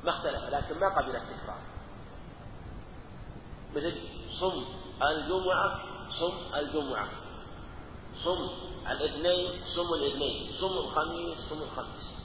ما 0.06 0.12
اختلف 0.12 0.44
لكن 0.44 0.80
ما 0.80 0.90
قبل 0.90 1.16
التكرار. 1.16 1.60
مثل 3.76 3.98
صم 4.40 4.66
الجمعة 5.02 5.80
صم 6.20 6.56
الجمعة. 6.56 7.08
صم 8.16 8.50
الاثنين 8.92 9.64
صم 9.66 9.94
الاثنين. 9.94 10.54
صم 10.54 10.78
الخميس 10.78 11.38
صم 11.38 11.62
الخميس. 11.62 12.16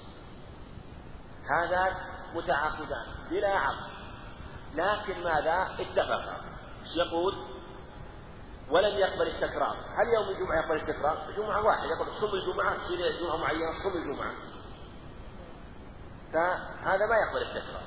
هذا 1.50 1.96
متعاقدان 2.34 3.06
بلا 3.30 3.58
عقد. 3.58 3.90
لكن 4.74 5.24
ماذا؟ 5.24 5.76
اتفقا 5.78 6.36
يقول 6.96 7.36
ولم 8.70 8.98
يقبل 8.98 9.28
التكرار. 9.28 9.76
هل 9.76 10.14
يوم 10.14 10.28
الجمعة 10.28 10.56
يقبل 10.56 10.76
التكرار؟ 10.76 11.30
جمعة 11.36 11.66
واحدة. 11.66 11.86
يقول 11.86 12.06
صم 12.20 12.36
الجمعة 12.36 12.76
تصير 12.76 13.20
جمعة 13.20 13.36
معينة 13.36 13.72
صم 13.72 13.98
الجمعة. 13.98 14.32
فهذا 16.32 17.06
ما 17.06 17.16
يقبل 17.16 17.42
التكرار. 17.42 17.82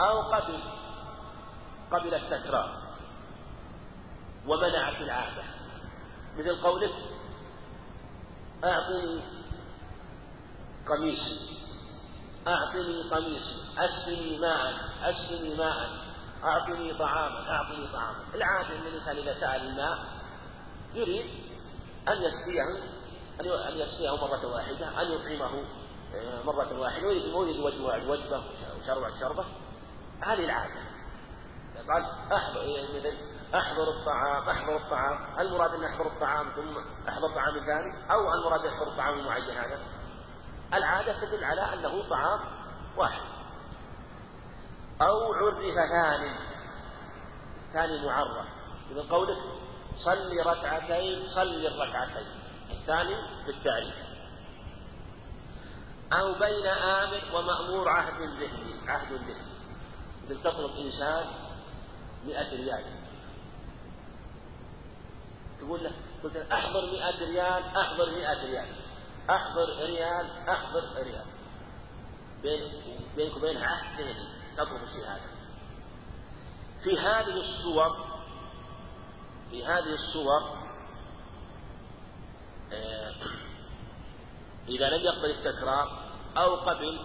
أو 0.00 0.32
قبل 0.32 0.62
قبل 1.92 2.14
التكرار. 2.14 2.82
ومنعت 4.46 5.00
العادة. 5.00 5.42
مثل 6.38 6.62
قولك 6.62 6.94
أعطني 8.64 9.20
قميصي 10.88 11.65
أعطني 12.48 13.02
قميصي 13.10 13.56
أسقني 13.78 14.38
ماء 14.40 14.74
أسقني 15.02 15.56
ماء 15.58 15.90
أعطني 16.44 16.98
طعاما 16.98 17.50
أعطني 17.50 17.86
طعاما 17.92 18.18
العادة 18.34 18.68
أن 18.68 18.86
الإنسان 18.86 19.16
إذا 19.16 19.32
سأل 19.32 19.68
الماء 19.68 19.98
يريد 20.94 21.26
أن 22.08 22.22
يسقيه 22.22 22.62
أن 23.40 23.78
يسقيه 23.78 24.10
مرة 24.10 24.54
واحدة 24.54 25.02
أن 25.02 25.12
يطعمه 25.12 25.64
آه، 26.14 26.42
مرة 26.42 26.80
واحدة 26.80 27.06
ويريد 27.06 27.34
وجبة 27.34 28.10
وجبة 28.10 28.42
وشربة 28.80 29.20
شربة 29.20 29.44
هذه 30.22 30.44
العادة. 30.44 30.80
قال 31.88 32.04
أحضر 32.32 32.60
مثل 32.94 33.16
أحضر 33.54 33.88
الطعام 33.88 34.48
أحضر 34.48 34.76
الطعام. 34.76 35.38
هل 35.38 35.46
المراد 35.46 35.74
أن 35.74 35.84
أحضر 35.84 36.06
الطعام 36.06 36.50
ثم 36.50 36.78
أحضر 37.08 37.28
طعام 37.28 37.54
ثاني 37.66 38.12
أو 38.12 38.34
المراد 38.34 38.64
يحضر 38.64 38.88
الطعام 38.88 39.18
المعين 39.18 39.50
هذا؟ 39.50 39.78
العادة 40.74 41.20
تدل 41.20 41.44
على 41.44 41.60
أنه 41.74 42.08
طعام 42.08 42.40
واحد. 42.96 43.22
أو 45.02 45.32
عرف 45.32 45.58
ثاني 45.58 46.38
ثاني 47.72 48.06
معرف. 48.06 48.46
مثل 48.90 49.08
قولك 49.08 49.38
صلي 49.96 50.40
ركعتين 50.40 51.26
صلي 51.26 51.68
الركعتين. 51.68 52.26
الثاني 52.70 53.16
بالتعريف. 53.46 53.94
أو 56.12 56.34
بين 56.34 56.66
آمر 56.66 57.22
ومأمور 57.34 57.88
عهد 57.88 58.20
ذهني 58.22 58.90
عهد 58.90 59.12
ذهني. 59.12 59.56
مثل 60.30 60.42
تطلب 60.42 60.70
إنسان 60.70 61.24
مئة 62.26 62.50
ريال. 62.50 62.84
تقول 65.58 65.84
له 65.84 65.92
قلت 66.22 66.36
له 66.36 66.54
أحضر 66.54 66.86
مئة 66.86 67.18
ريال 67.18 67.76
أحضر 67.76 68.10
مئة 68.10 68.42
ريال. 68.42 68.85
أحضر 69.30 69.68
ريال 69.78 70.48
أحضر 70.48 70.84
ريال. 70.96 71.26
بين 72.42 72.72
بينك 73.16 73.36
وبين 73.36 73.56
عهد 73.56 74.00
ذهني 74.00 74.28
تطلب 74.56 74.82
هذا 75.08 75.36
في 76.84 76.98
هذه 76.98 77.40
الصور 77.40 77.96
في 79.50 79.64
هذه 79.64 79.94
الصور 79.94 80.66
آه، 82.72 83.14
إذا 84.68 84.88
لم 84.88 85.04
يقبل 85.04 85.30
التكرار 85.30 86.06
أو 86.36 86.56
قبل 86.56 87.00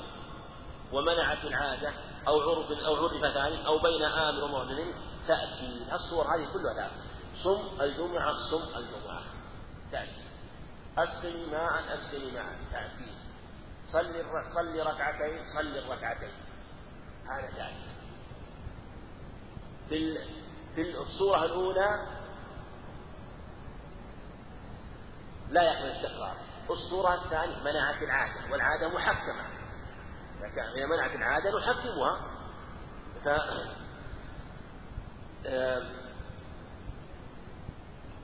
ومنعت 0.94 1.46
العادة 1.46 1.94
أو 2.28 2.40
عرف 2.40 2.72
أو 2.72 2.96
عرف 2.96 3.34
ثاني 3.34 3.68
أو 3.68 3.80
بين 3.80 4.04
آمر 4.04 4.44
ومؤمن 4.44 4.94
تأتي. 5.28 5.86
الصور 5.94 6.26
هذه 6.26 6.54
كلها 6.54 6.74
تأتي 6.74 6.96
صم 7.44 7.82
الجمعة 7.82 8.34
صم 8.34 8.78
الجمعة. 8.78 9.24
تأتي. 9.92 10.31
أسقني 10.98 11.46
ماء 11.52 11.94
أسقني 11.94 12.32
ماء. 12.32 12.56
تأتي 12.72 13.12
صلي 13.88 14.26
صلي 14.56 14.82
ركعتين 14.82 15.46
صلي 15.56 15.80
الركعتين. 15.80 16.34
هذا 17.30 17.48
تأتي 17.48 17.92
في 19.90 20.18
في 20.76 20.98
الصورة 20.98 21.46
الأولى 21.46 22.08
لا 25.50 25.62
يقبل 25.62 25.90
التكرار. 25.90 26.36
الصورة 26.70 27.14
الثانية 27.14 27.64
منعت 27.64 28.04
العادة 28.04 28.52
والعادة 28.52 28.88
محكمة. 28.88 29.44
إذا 30.76 30.86
منعت 30.86 31.16
العادة 31.16 31.50
نحكمها. 31.60 32.32
ف 33.24 33.30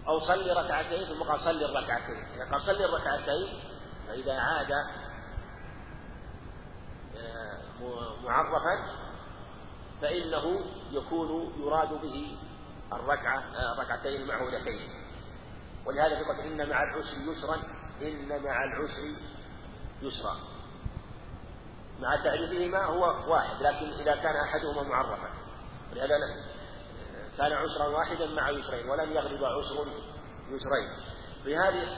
أو 0.08 0.20
صلي 0.20 0.51
ركعتين 0.51 1.05
ثم 1.05 1.24
قال 1.24 1.39
صلي 1.39 1.66
الركعتين. 1.66 2.26
إذا 2.36 2.51
قال 2.51 2.62
صلي 2.62 2.86
الركعتين 2.86 3.60
فإذا 4.08 4.34
عاد 4.34 4.72
آه، 7.18 7.58
معرفا 8.24 9.08
فإنه 10.01 10.62
يكون 10.91 11.53
يراد 11.60 11.89
به 11.89 12.38
الركعة 12.93 13.39
آه، 13.39 13.74
الركعتين 13.74 14.22
المعهودتين. 14.22 14.89
ولهذا 15.86 16.16
قال 16.16 16.39
إن 16.39 16.70
مع 16.70 16.84
العسر 16.84 17.18
يسرا 17.32 17.55
إن 18.01 18.43
مع 18.43 18.64
العسر 18.64 19.22
يسرا. 20.01 20.36
مع 21.99 22.16
تعريفهما 22.16 22.86
هو 22.86 23.32
واحد 23.34 23.62
لكن 23.62 23.89
إذا 23.93 24.16
كان 24.16 24.36
أحدهما 24.36 24.84
معرفا. 24.84 25.30
ولهذا 25.91 26.16
كان 27.38 27.54
عسرا 27.54 27.88
واحدا 27.88 28.26
مع 28.26 28.50
يسرين 28.50 28.90
ولم 28.90 29.14
يغلب 29.14 29.44
عسر 29.44 29.88
يسرين. 30.50 30.90
في 31.44 31.58
هذه 31.58 31.98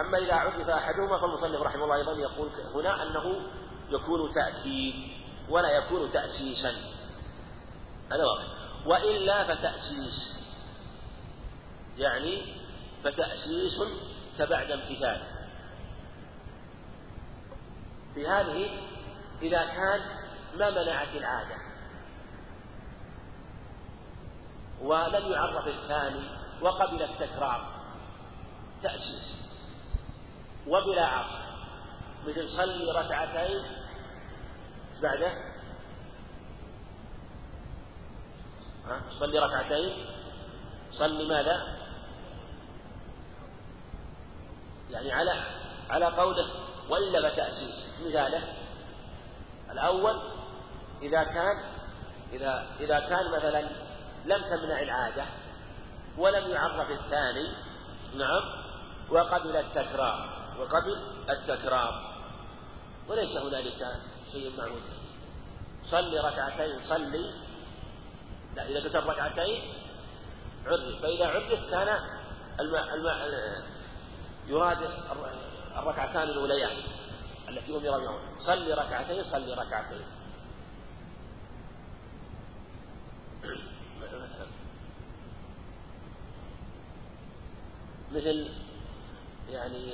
أما 0.00 0.18
إذا 0.18 0.34
عرف 0.34 0.68
أحدهما 0.68 1.18
فالمصنف 1.18 1.62
رحمه 1.62 1.84
الله 1.84 1.96
أيضا 1.96 2.12
يقول 2.12 2.50
هنا 2.74 3.02
أنه 3.02 3.40
يكون 3.88 4.34
تأكيد 4.34 4.94
ولا 5.48 5.70
يكون 5.70 6.12
تأسيسا. 6.12 6.70
هذا 8.12 8.24
واضح. 8.24 8.58
وإلا 8.86 9.44
فتأسيس. 9.44 10.38
يعني 11.98 12.54
فتأسيس 13.04 13.82
كبعد 14.38 14.70
امتثال. 14.70 15.22
في 18.14 18.28
هذه 18.28 18.70
إذا 19.42 19.64
كان 19.64 20.00
ما 20.58 20.70
منعت 20.70 21.16
العادة. 21.16 21.67
ولم 24.82 25.32
يعرف 25.32 25.68
الثاني 25.68 26.22
وقبل 26.62 27.02
التكرار. 27.02 27.66
تأسيس. 28.82 29.48
وبلا 30.66 31.06
عطف 31.06 31.48
مثل 32.26 32.48
صلي 32.48 32.90
ركعتين 32.92 33.62
بعده 35.02 35.32
ها؟ 38.86 39.00
صلي 39.20 39.38
ركعتين. 39.38 40.06
صلي 40.92 41.28
ماذا؟ 41.28 41.78
يعني 44.90 45.12
على 45.12 45.42
على 45.90 46.06
قوله 46.06 46.48
وإلا 46.90 47.30
فتأسيس 47.30 48.06
مثاله. 48.06 48.42
الأول 49.70 50.20
إذا 51.02 51.24
كان 51.24 51.64
إذا 52.32 52.66
إذا 52.80 53.00
كان 53.00 53.30
مثلا 53.30 53.87
لم 54.28 54.42
تمنع 54.42 54.80
العادة 54.80 55.24
ولم 56.18 56.50
يعرف 56.50 56.90
الثاني 56.90 57.48
نعم 58.14 58.42
وقبل 59.10 59.56
التكرار 59.56 60.38
وقبل 60.58 60.96
التكرار. 61.30 62.18
وليس 63.08 63.36
هنالك 63.36 64.00
شيء 64.32 64.52
معروف. 64.58 64.82
صلي 65.90 66.20
ركعتين 66.20 66.80
صلي. 66.82 67.32
لا 68.56 68.68
إذا 68.68 68.80
قلت 68.80 68.96
ركعتين 68.96 69.74
عرف. 70.66 71.02
فإذا 71.02 71.26
عرف 71.26 71.70
كان 71.70 72.00
الماء 72.60 72.94
الماء 72.94 73.16
يراد 74.46 74.78
الركعتان 75.76 76.22
الأوليان 76.22 76.76
التي 77.48 77.70
أمر 77.70 77.78
بهما 77.78 78.18
صلي 78.38 78.72
ركعتين 78.72 79.24
صلي 79.24 79.54
ركعتين. 79.54 80.06
مثل 88.12 88.48
يعني 89.50 89.92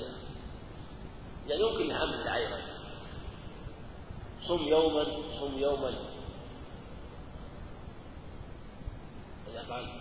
يعني 1.47 1.63
يمكن 1.63 1.91
أمثلة 1.91 2.35
أيضا. 2.35 2.59
صم 4.49 4.63
يوما 4.63 5.05
صم 5.41 5.59
يوما. 5.59 5.95
إذا 9.51 9.75
قال 9.75 10.01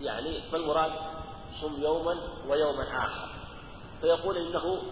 يعني 0.00 0.42
فالمراد 0.50 0.92
صم 1.60 1.82
يوما 1.82 2.20
ويوما 2.48 3.04
آخر. 3.04 3.28
فيقول 4.00 4.36
إنه 4.36 4.82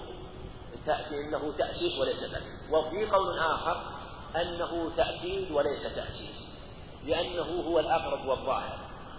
إنه 1.12 1.52
تأسيس 1.58 1.98
وليس 2.00 2.30
تأكيد 2.32 2.72
وفي 2.72 3.06
قول 3.10 3.38
آخر 3.38 3.92
أنه 4.36 4.96
تأكيد 4.96 5.50
وليس 5.50 5.94
تأسيس 5.94 6.50
لأنه 7.06 7.62
هو 7.68 7.80
الأقرب 7.80 8.26
والظاهر. 8.28 8.78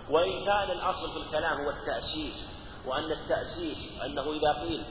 وإن 0.10 0.46
كان 0.46 0.72
الأصل 0.72 1.12
في 1.14 1.18
الكلام 1.28 1.62
هو 1.62 1.70
التأسيس 1.70 2.61
وأن 2.86 3.12
التأسيس 3.12 4.02
أنه 4.06 4.34
إذا 4.34 4.62
قيل 4.62 4.86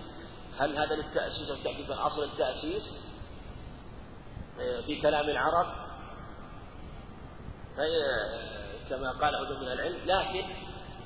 هل 0.59 0.77
هذا 0.79 0.95
للتأسيس 0.95 1.51
أو 1.51 1.57
التأكيد 1.57 1.87
فالأصل 1.87 2.25
التأسيس؟ 2.25 2.83
آه، 4.61 4.81
في 4.81 5.01
كلام 5.01 5.29
العرب 5.29 5.91
كما 8.91 9.11
قال 9.11 9.35
عدو 9.35 9.55
من 9.55 9.73
العلم 9.73 9.99
لكن 10.07 10.45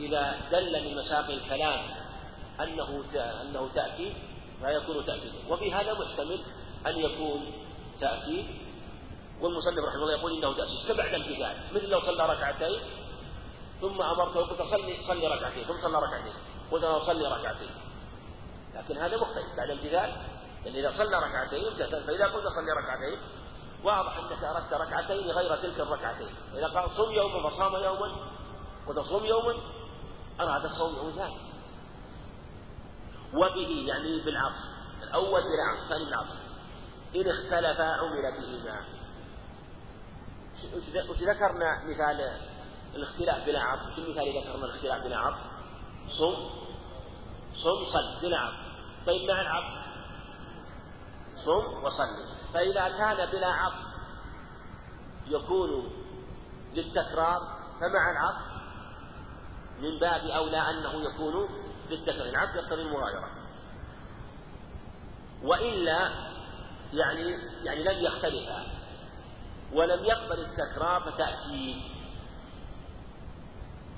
إذا 0.00 0.40
دل 0.52 0.84
من 0.84 0.96
مساق 0.96 1.30
الكلام 1.30 1.90
أنه 2.60 3.04
أنه 3.14 3.68
تأكيد 3.74 4.12
فيكون 4.60 5.06
تأكيدا 5.06 5.34
وفي 5.48 5.72
هذا 5.72 5.94
محتمل 5.94 6.40
أن 6.86 6.98
يكون 6.98 7.52
تأكيد. 8.00 8.46
والمصنف 9.40 9.78
رحمه 9.78 10.02
الله 10.02 10.18
يقول 10.18 10.32
إنه 10.38 10.56
تأسيس 10.56 10.92
كبعد 10.92 11.14
امتثال 11.14 11.56
مثل 11.72 11.88
لو 11.88 12.00
صلى 12.00 12.26
ركعتين 12.26 12.80
ثم 13.80 14.02
أمرته 14.02 14.40
وقلت 14.40 14.62
صلي 14.62 14.96
صلي 15.08 15.26
ركعتين 15.26 15.64
ثم 15.64 15.82
صلى 15.82 15.98
ركعتين. 15.98 16.32
قلت 16.70 16.82
له 16.84 17.06
صلي 17.06 17.26
ركعتين. 17.26 17.70
لكن 18.74 18.98
هذا 18.98 19.16
مختلف. 19.16 19.56
بعد 19.56 19.70
امتثال 19.70 20.16
لأن 20.64 20.74
إذا 20.74 20.90
صلى 20.90 21.16
ركعتين 21.16 21.66
امتثل 21.66 22.04
فإذا 22.04 22.24
قلت 22.24 22.46
صلي 22.46 22.72
ركعتين 22.82 23.18
واضح 23.84 24.16
أنك 24.16 24.44
أردت 24.44 24.72
ركعتين 24.72 25.30
غير 25.30 25.56
تلك 25.56 25.80
الركعتين. 25.80 26.34
إذا 26.54 26.66
قال 26.66 26.90
صم 26.90 27.12
يوما 27.12 27.50
فصام 27.50 27.74
يوما 27.84 28.16
وتصوم 28.86 29.24
يوما 29.24 29.54
أراد 30.40 30.64
الصوم 30.64 30.96
يوم 30.96 31.10
ثاني. 31.10 31.38
وبه 33.34 33.88
يعني 33.88 34.24
بالعطف. 34.24 34.64
الأول 35.02 35.42
بالعطف 35.42 35.82
الثاني 35.82 36.04
بالعطف. 36.04 36.38
إن 37.16 37.30
اختلفا 37.30 37.84
عمل 37.84 38.40
بهما. 38.40 38.84
وش 41.10 41.18
ذكرنا 41.18 41.84
مثال 41.84 42.40
الاختلاف 42.94 43.46
بلا 43.46 43.60
عطف 43.60 43.94
في 43.94 44.10
مثال 44.10 44.40
ذكرنا 44.40 44.64
الاختلاف 44.64 45.04
بلا 45.04 45.18
عطف 45.18 45.53
صم 46.08 46.34
صم 47.54 47.84
صل 47.92 48.20
بلا 48.22 48.38
عطف 48.38 48.58
طيب 49.06 49.30
مع 49.30 49.40
العطف؟ 49.40 49.84
صم 51.36 51.84
وصل 51.84 52.34
فإذا 52.54 52.88
كان 52.88 53.30
بلا 53.30 53.46
عطف 53.46 53.86
يكون 55.26 55.90
للتكرار 56.74 57.40
فمع 57.80 58.10
العطف 58.10 58.54
من 59.80 59.98
باب 59.98 60.20
أولى 60.26 60.70
أنه 60.70 60.94
يكون 60.94 61.48
للتكرار. 61.90 62.28
العطف 62.28 62.54
يقتضي 62.54 62.82
المغايرة 62.82 63.28
وإلا 65.42 66.10
يعني 66.92 67.38
يعني 67.64 67.82
لم 67.84 68.04
يختلفا. 68.04 68.66
ولم 69.72 70.04
يقبل 70.04 70.40
التكرار 70.40 71.00
فتأتي 71.00 71.93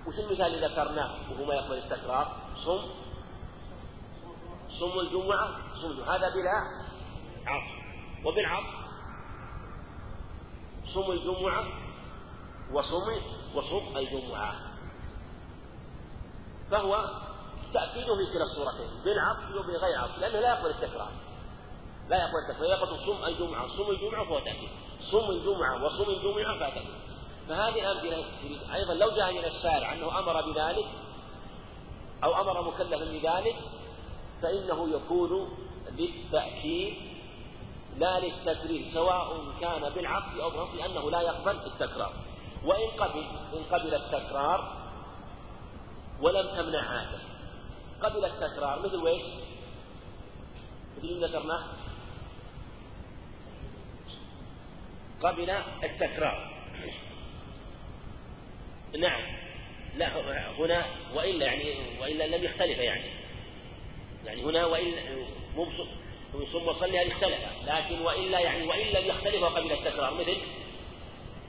وش 0.07 0.18
المثال 0.18 0.54
اللي 0.54 0.66
ذكرناه؟ 0.66 1.11
وهو 1.30 1.44
ما 1.44 1.54
يقبل 1.54 1.78
التكرار 1.78 2.36
صم. 2.64 2.84
صم 4.80 5.00
الجمعة. 5.00 5.48
صم 5.82 5.90
الجمعة. 5.90 6.16
هذا 6.16 6.28
بلا 6.28 6.62
عطف. 7.46 7.72
وبالعطف. 8.24 8.74
صم 10.94 11.11
الجمعة 11.11 11.64
وصم 12.72 13.20
وصم 13.54 13.96
الجمعة. 13.96 14.54
فهو 16.70 17.11
تأكيده 17.74 18.16
في 18.16 18.32
كلا 18.32 18.44
الصورتين. 18.44 19.04
بالعطف 19.04 19.54
وبغير 19.57 19.98
عطف. 19.98 20.18
لأنه 20.18 20.40
لا 20.40 20.48
يقبل 20.48 20.70
التكرار 20.70 21.11
لا 22.09 22.16
يقبل 22.16 22.38
التكرار 22.48 22.70
يقبل 22.70 23.07
صم 23.07 23.24
الجمعة 23.24 23.68
صم 23.68 23.90
الجمعة 23.90 24.24
فهو 24.24 24.38
تأكيد. 24.38 24.70
صم 25.00 25.30
الجمعة 25.30 25.84
وصم 25.84 26.11
الجمعة 26.11 26.59
فهو 26.59 26.70
تأكيد. 26.70 27.05
فهذه 27.49 27.92
الأمثلة 27.92 28.24
أيضا 28.74 28.94
لو 28.94 29.11
جاء 29.11 29.32
من 29.32 29.44
الشارع 29.44 29.92
أنه 29.92 30.18
أمر 30.18 30.53
بذلك 30.53 30.86
أو 32.24 32.40
أمر 32.40 32.62
مكلفا 32.62 33.05
بذلك 33.05 33.57
فإنه 34.42 34.88
يكون 34.90 35.49
للتأكيد 35.99 36.94
لا 37.99 38.20
للتكرير 38.20 38.88
سواء 38.94 39.44
كان 39.61 39.90
بالعطف 39.90 40.40
أو 40.40 40.51
بالعطف 40.51 40.74
لأنه 40.74 41.11
لا 41.11 41.20
يقبل 41.20 41.57
التكرار. 41.66 42.12
وإن 42.64 42.90
قبل 42.90 43.24
إن 43.55 43.64
قبل 43.72 43.94
التكرار 43.94 44.86
ولم 46.20 46.57
تمنع 46.57 47.03
هذا 47.03 47.18
قبل 48.03 48.24
التكرار 48.24 48.78
مثل 48.86 48.97
ويش؟ 48.97 49.24
مثل 50.99 51.20
ما 51.20 51.26
ذكرناه؟ 51.26 51.62
قبل 55.22 55.51
التكرار. 55.84 56.55
نعم. 58.99 59.22
لا 59.97 60.20
هنا 60.59 60.86
وإلا 61.14 61.47
يعني 61.47 61.74
وإلا 62.01 62.36
لم 62.36 62.44
يختلف 62.44 62.78
يعني. 62.78 63.11
يعني 64.26 64.42
هنا 64.42 64.66
وإلا 64.66 65.03
مو 65.57 65.66
ثم 66.53 66.72
صلي 66.72 66.99
هذه 66.99 67.12
اختلف. 67.12 67.38
لكن 67.66 68.01
وإلا 68.01 68.40
يعني 68.40 68.62
وإن 68.62 68.86
لم 68.86 69.09
يختلف 69.09 69.44
قبل 69.44 69.72
التكرار 69.72 70.14
مثل 70.14 70.38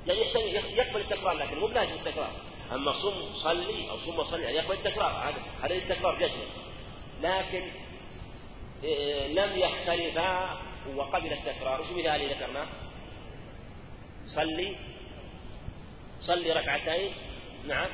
يعني 0.08 0.22
يقبل 0.54 1.02
التكرار 1.02 1.34
لكن 1.34 1.60
مو 1.60 1.68
بلازم 1.68 1.94
التكرار. 1.94 2.32
أما 2.72 2.94
صم 2.94 3.36
صلي 3.36 3.90
أو 3.90 3.98
صم 3.98 4.24
صلي 4.24 4.44
يعني 4.44 4.58
يقبل 4.58 4.76
التكرار 4.76 5.12
هذا 5.12 5.42
هذا 5.62 5.74
التكرار 5.74 6.20
جزم. 6.20 6.40
لكن 7.24 7.64
إيه، 8.84 9.28
لم 9.28 9.60
يختلفا 9.60 10.58
وقبل 10.96 11.34
التكرار. 11.34 11.82
وش 11.82 11.88
مثال 11.88 12.30
ذكرناه؟ 12.30 12.68
صلي 14.26 14.76
صلي 16.22 16.52
ركعتين 16.52 17.14
نعم. 17.68 17.90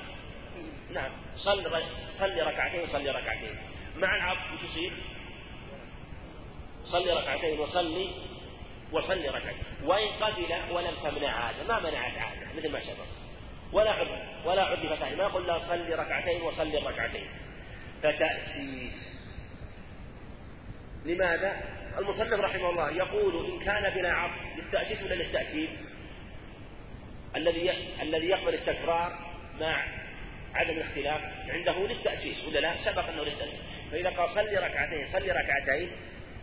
نعم. 0.94 1.12
صل 1.36 1.72
صلي 2.20 2.42
ركعتين 2.42 2.88
صلي 2.88 3.10
ركعتين. 3.10 3.56
مع 3.98 4.16
العطف 4.16 4.54
وش 4.54 4.70
يصير؟ 4.70 4.92
صلي 6.84 7.14
ركعتين 7.14 7.60
وصلي 7.60 8.10
وصلي 8.92 9.28
ركعتين. 9.28 9.64
وإن 9.84 10.08
قبل 10.08 10.72
ولم 10.72 10.96
تمنع 11.04 11.32
عادة 11.32 11.64
ما 11.68 11.80
منعت 11.80 12.18
عادة 12.18 12.54
مثل 12.58 12.72
ما 12.72 12.80
سبق. 12.80 13.06
ولا 13.72 13.92
عذر 13.92 14.26
ولا 14.46 14.96
فتح 14.96 15.12
ما 15.12 15.28
قلنا 15.28 15.58
صلي 15.58 15.96
ركعتين 15.96 16.42
وصلي 16.42 16.78
ركعتين. 16.78 17.28
فتأسيس. 18.04 19.20
لماذا؟ 21.06 21.62
المصنف 21.98 22.40
رحمه 22.40 22.70
الله 22.70 22.92
يقول 22.92 23.46
إن 23.46 23.60
كان 23.60 23.94
بلا 23.94 24.14
عطف 24.14 24.42
للتأسيس 24.58 25.04
ولا 25.04 25.14
للتأكيد؟ 25.14 25.70
الذي 27.36 27.72
الذي 28.02 28.28
يقبل 28.28 28.54
التكرار 28.54 29.33
مع 29.60 29.86
عدم 30.56 30.70
الاختلاف 30.70 31.22
عنده 31.50 31.88
للتأسيس 31.88 32.48
ولا 32.48 32.60
لا؟ 32.60 32.78
سبق 32.78 33.10
أنه 33.10 33.24
للتأسيس. 33.24 33.60
فإذا 33.92 34.10
قال 34.10 34.30
صلي 34.30 34.58
ركعتين 34.58 35.08
صلي 35.08 35.32
ركعتين 35.32 35.92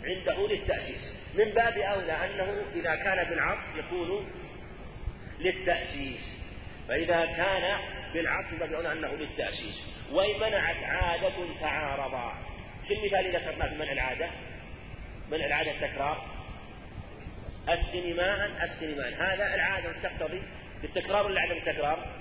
عنده 0.04 0.48
للتأسيس. 0.48 1.12
من 1.34 1.44
باب 1.44 1.78
أولى 1.78 2.12
أنه 2.12 2.62
إذا 2.74 2.94
كان 2.94 3.28
بالعطف 3.30 3.76
يكون 3.76 4.30
للتأسيس. 5.40 6.40
فإذا 6.88 7.26
كان 7.26 7.80
بالعطف 8.14 8.62
أولى 8.62 8.92
أنه 8.92 9.14
للتأسيس. 9.14 9.86
وإن 10.12 10.40
منعت 10.40 10.84
عادة 10.84 11.34
تعارضا. 11.60 12.34
في 12.88 12.94
المثال 12.94 13.26
اللي 13.26 13.38
ذكرناه؟ 13.38 13.68
في 13.68 13.74
منع 13.74 13.92
العادة. 13.92 14.30
منع 15.30 15.46
العادة 15.46 15.70
التكرار. 15.70 16.40
أسقني 17.68 18.14
ماء 18.14 18.50
أسقني 18.64 18.94
ماء. 18.94 19.14
هذا 19.14 19.54
العادة 19.54 19.92
تقتضي 20.02 20.42
بالتكرار 20.82 21.26
ولا 21.26 21.40
عدم 21.40 21.56
التكرار؟ 21.56 22.19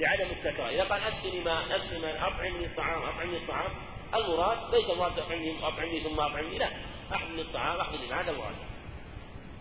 بعدم 0.00 0.30
التكرار. 0.30 0.68
إذا 0.70 0.84
قال 0.84 1.02
أسقني 1.02 1.44
ماء 1.44 1.76
أسقني 1.76 2.00
ماء 2.02 2.28
أطعمني 2.28 2.64
الطعام 2.64 3.02
أطعمني 3.02 3.36
الطعام. 3.36 3.70
المراد 4.14 4.74
ليس 4.74 4.90
المراد 4.90 5.18
أطعمني 5.18 5.58
أطعمني 5.58 6.00
ثم 6.00 6.20
أطعمني 6.20 6.58
لا. 6.58 6.68
أحمل 7.12 7.40
الطعام 7.40 7.80
أحمل 7.80 8.12
هذا 8.12 8.30
المراد 8.30 8.54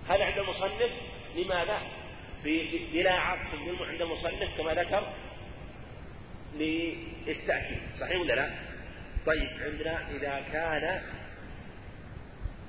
هذا 0.09 0.25
عند 0.25 0.37
المصنف. 0.37 0.91
لماذا؟ 1.35 1.81
بلا 2.93 3.13
عطف 3.13 3.53
عند 3.81 4.01
المصنف 4.01 4.57
كما 4.57 4.73
ذكر 4.73 5.13
للتأكيد. 6.55 7.79
صحيح 7.99 8.21
ولا 8.21 8.33
لا؟ 8.33 8.49
طيب 9.25 9.49
عندنا 9.61 10.11
إذا 10.11 10.43
كان 10.51 11.01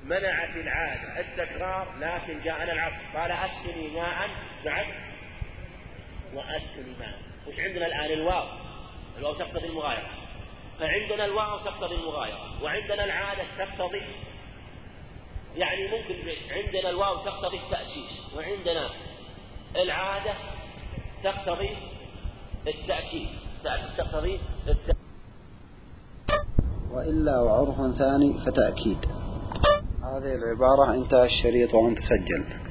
منعت 0.04 0.56
العادة 0.56 1.20
التكرار 1.20 1.94
لكن 2.00 2.40
جاءنا 2.40 2.72
العطف 2.72 3.16
قال 3.16 3.30
أسقني 3.30 3.88
ماء 3.88 4.30
بعد 4.64 4.86
وأسقني 6.34 6.98
ماء. 6.98 7.27
وش 7.48 7.60
عندنا 7.60 7.86
الآن 7.86 8.12
الواو 8.12 8.44
الواو 9.18 9.34
تقتضي 9.34 9.66
المغايرة. 9.66 10.08
فعندنا 10.80 11.24
الواو 11.24 11.58
تقتضي 11.58 11.94
المغايرة 11.94 12.62
وعندنا 12.62 13.04
العادة 13.04 13.42
تقتضي. 13.58 14.02
يعني 15.56 15.88
ممكن 15.88 16.14
عندنا 16.50 16.90
الواو 16.90 17.16
تقتضي 17.24 17.56
التأسيس 17.56 18.36
وعندنا 18.36 18.90
العادة 19.76 20.34
تقتضي 21.24 21.76
التأكيد 22.66 23.28
تقتضي 23.98 24.40
التأكيد 24.68 24.96
وإلا 26.92 27.40
وعرف 27.40 27.76
ثاني 27.98 28.40
فتأكيد. 28.46 28.98
هذه 30.02 30.34
العبارة 30.34 30.94
إنتهى 30.94 31.24
الشريط 31.24 31.74
وأنت 31.74 31.98
سجل. 31.98 32.67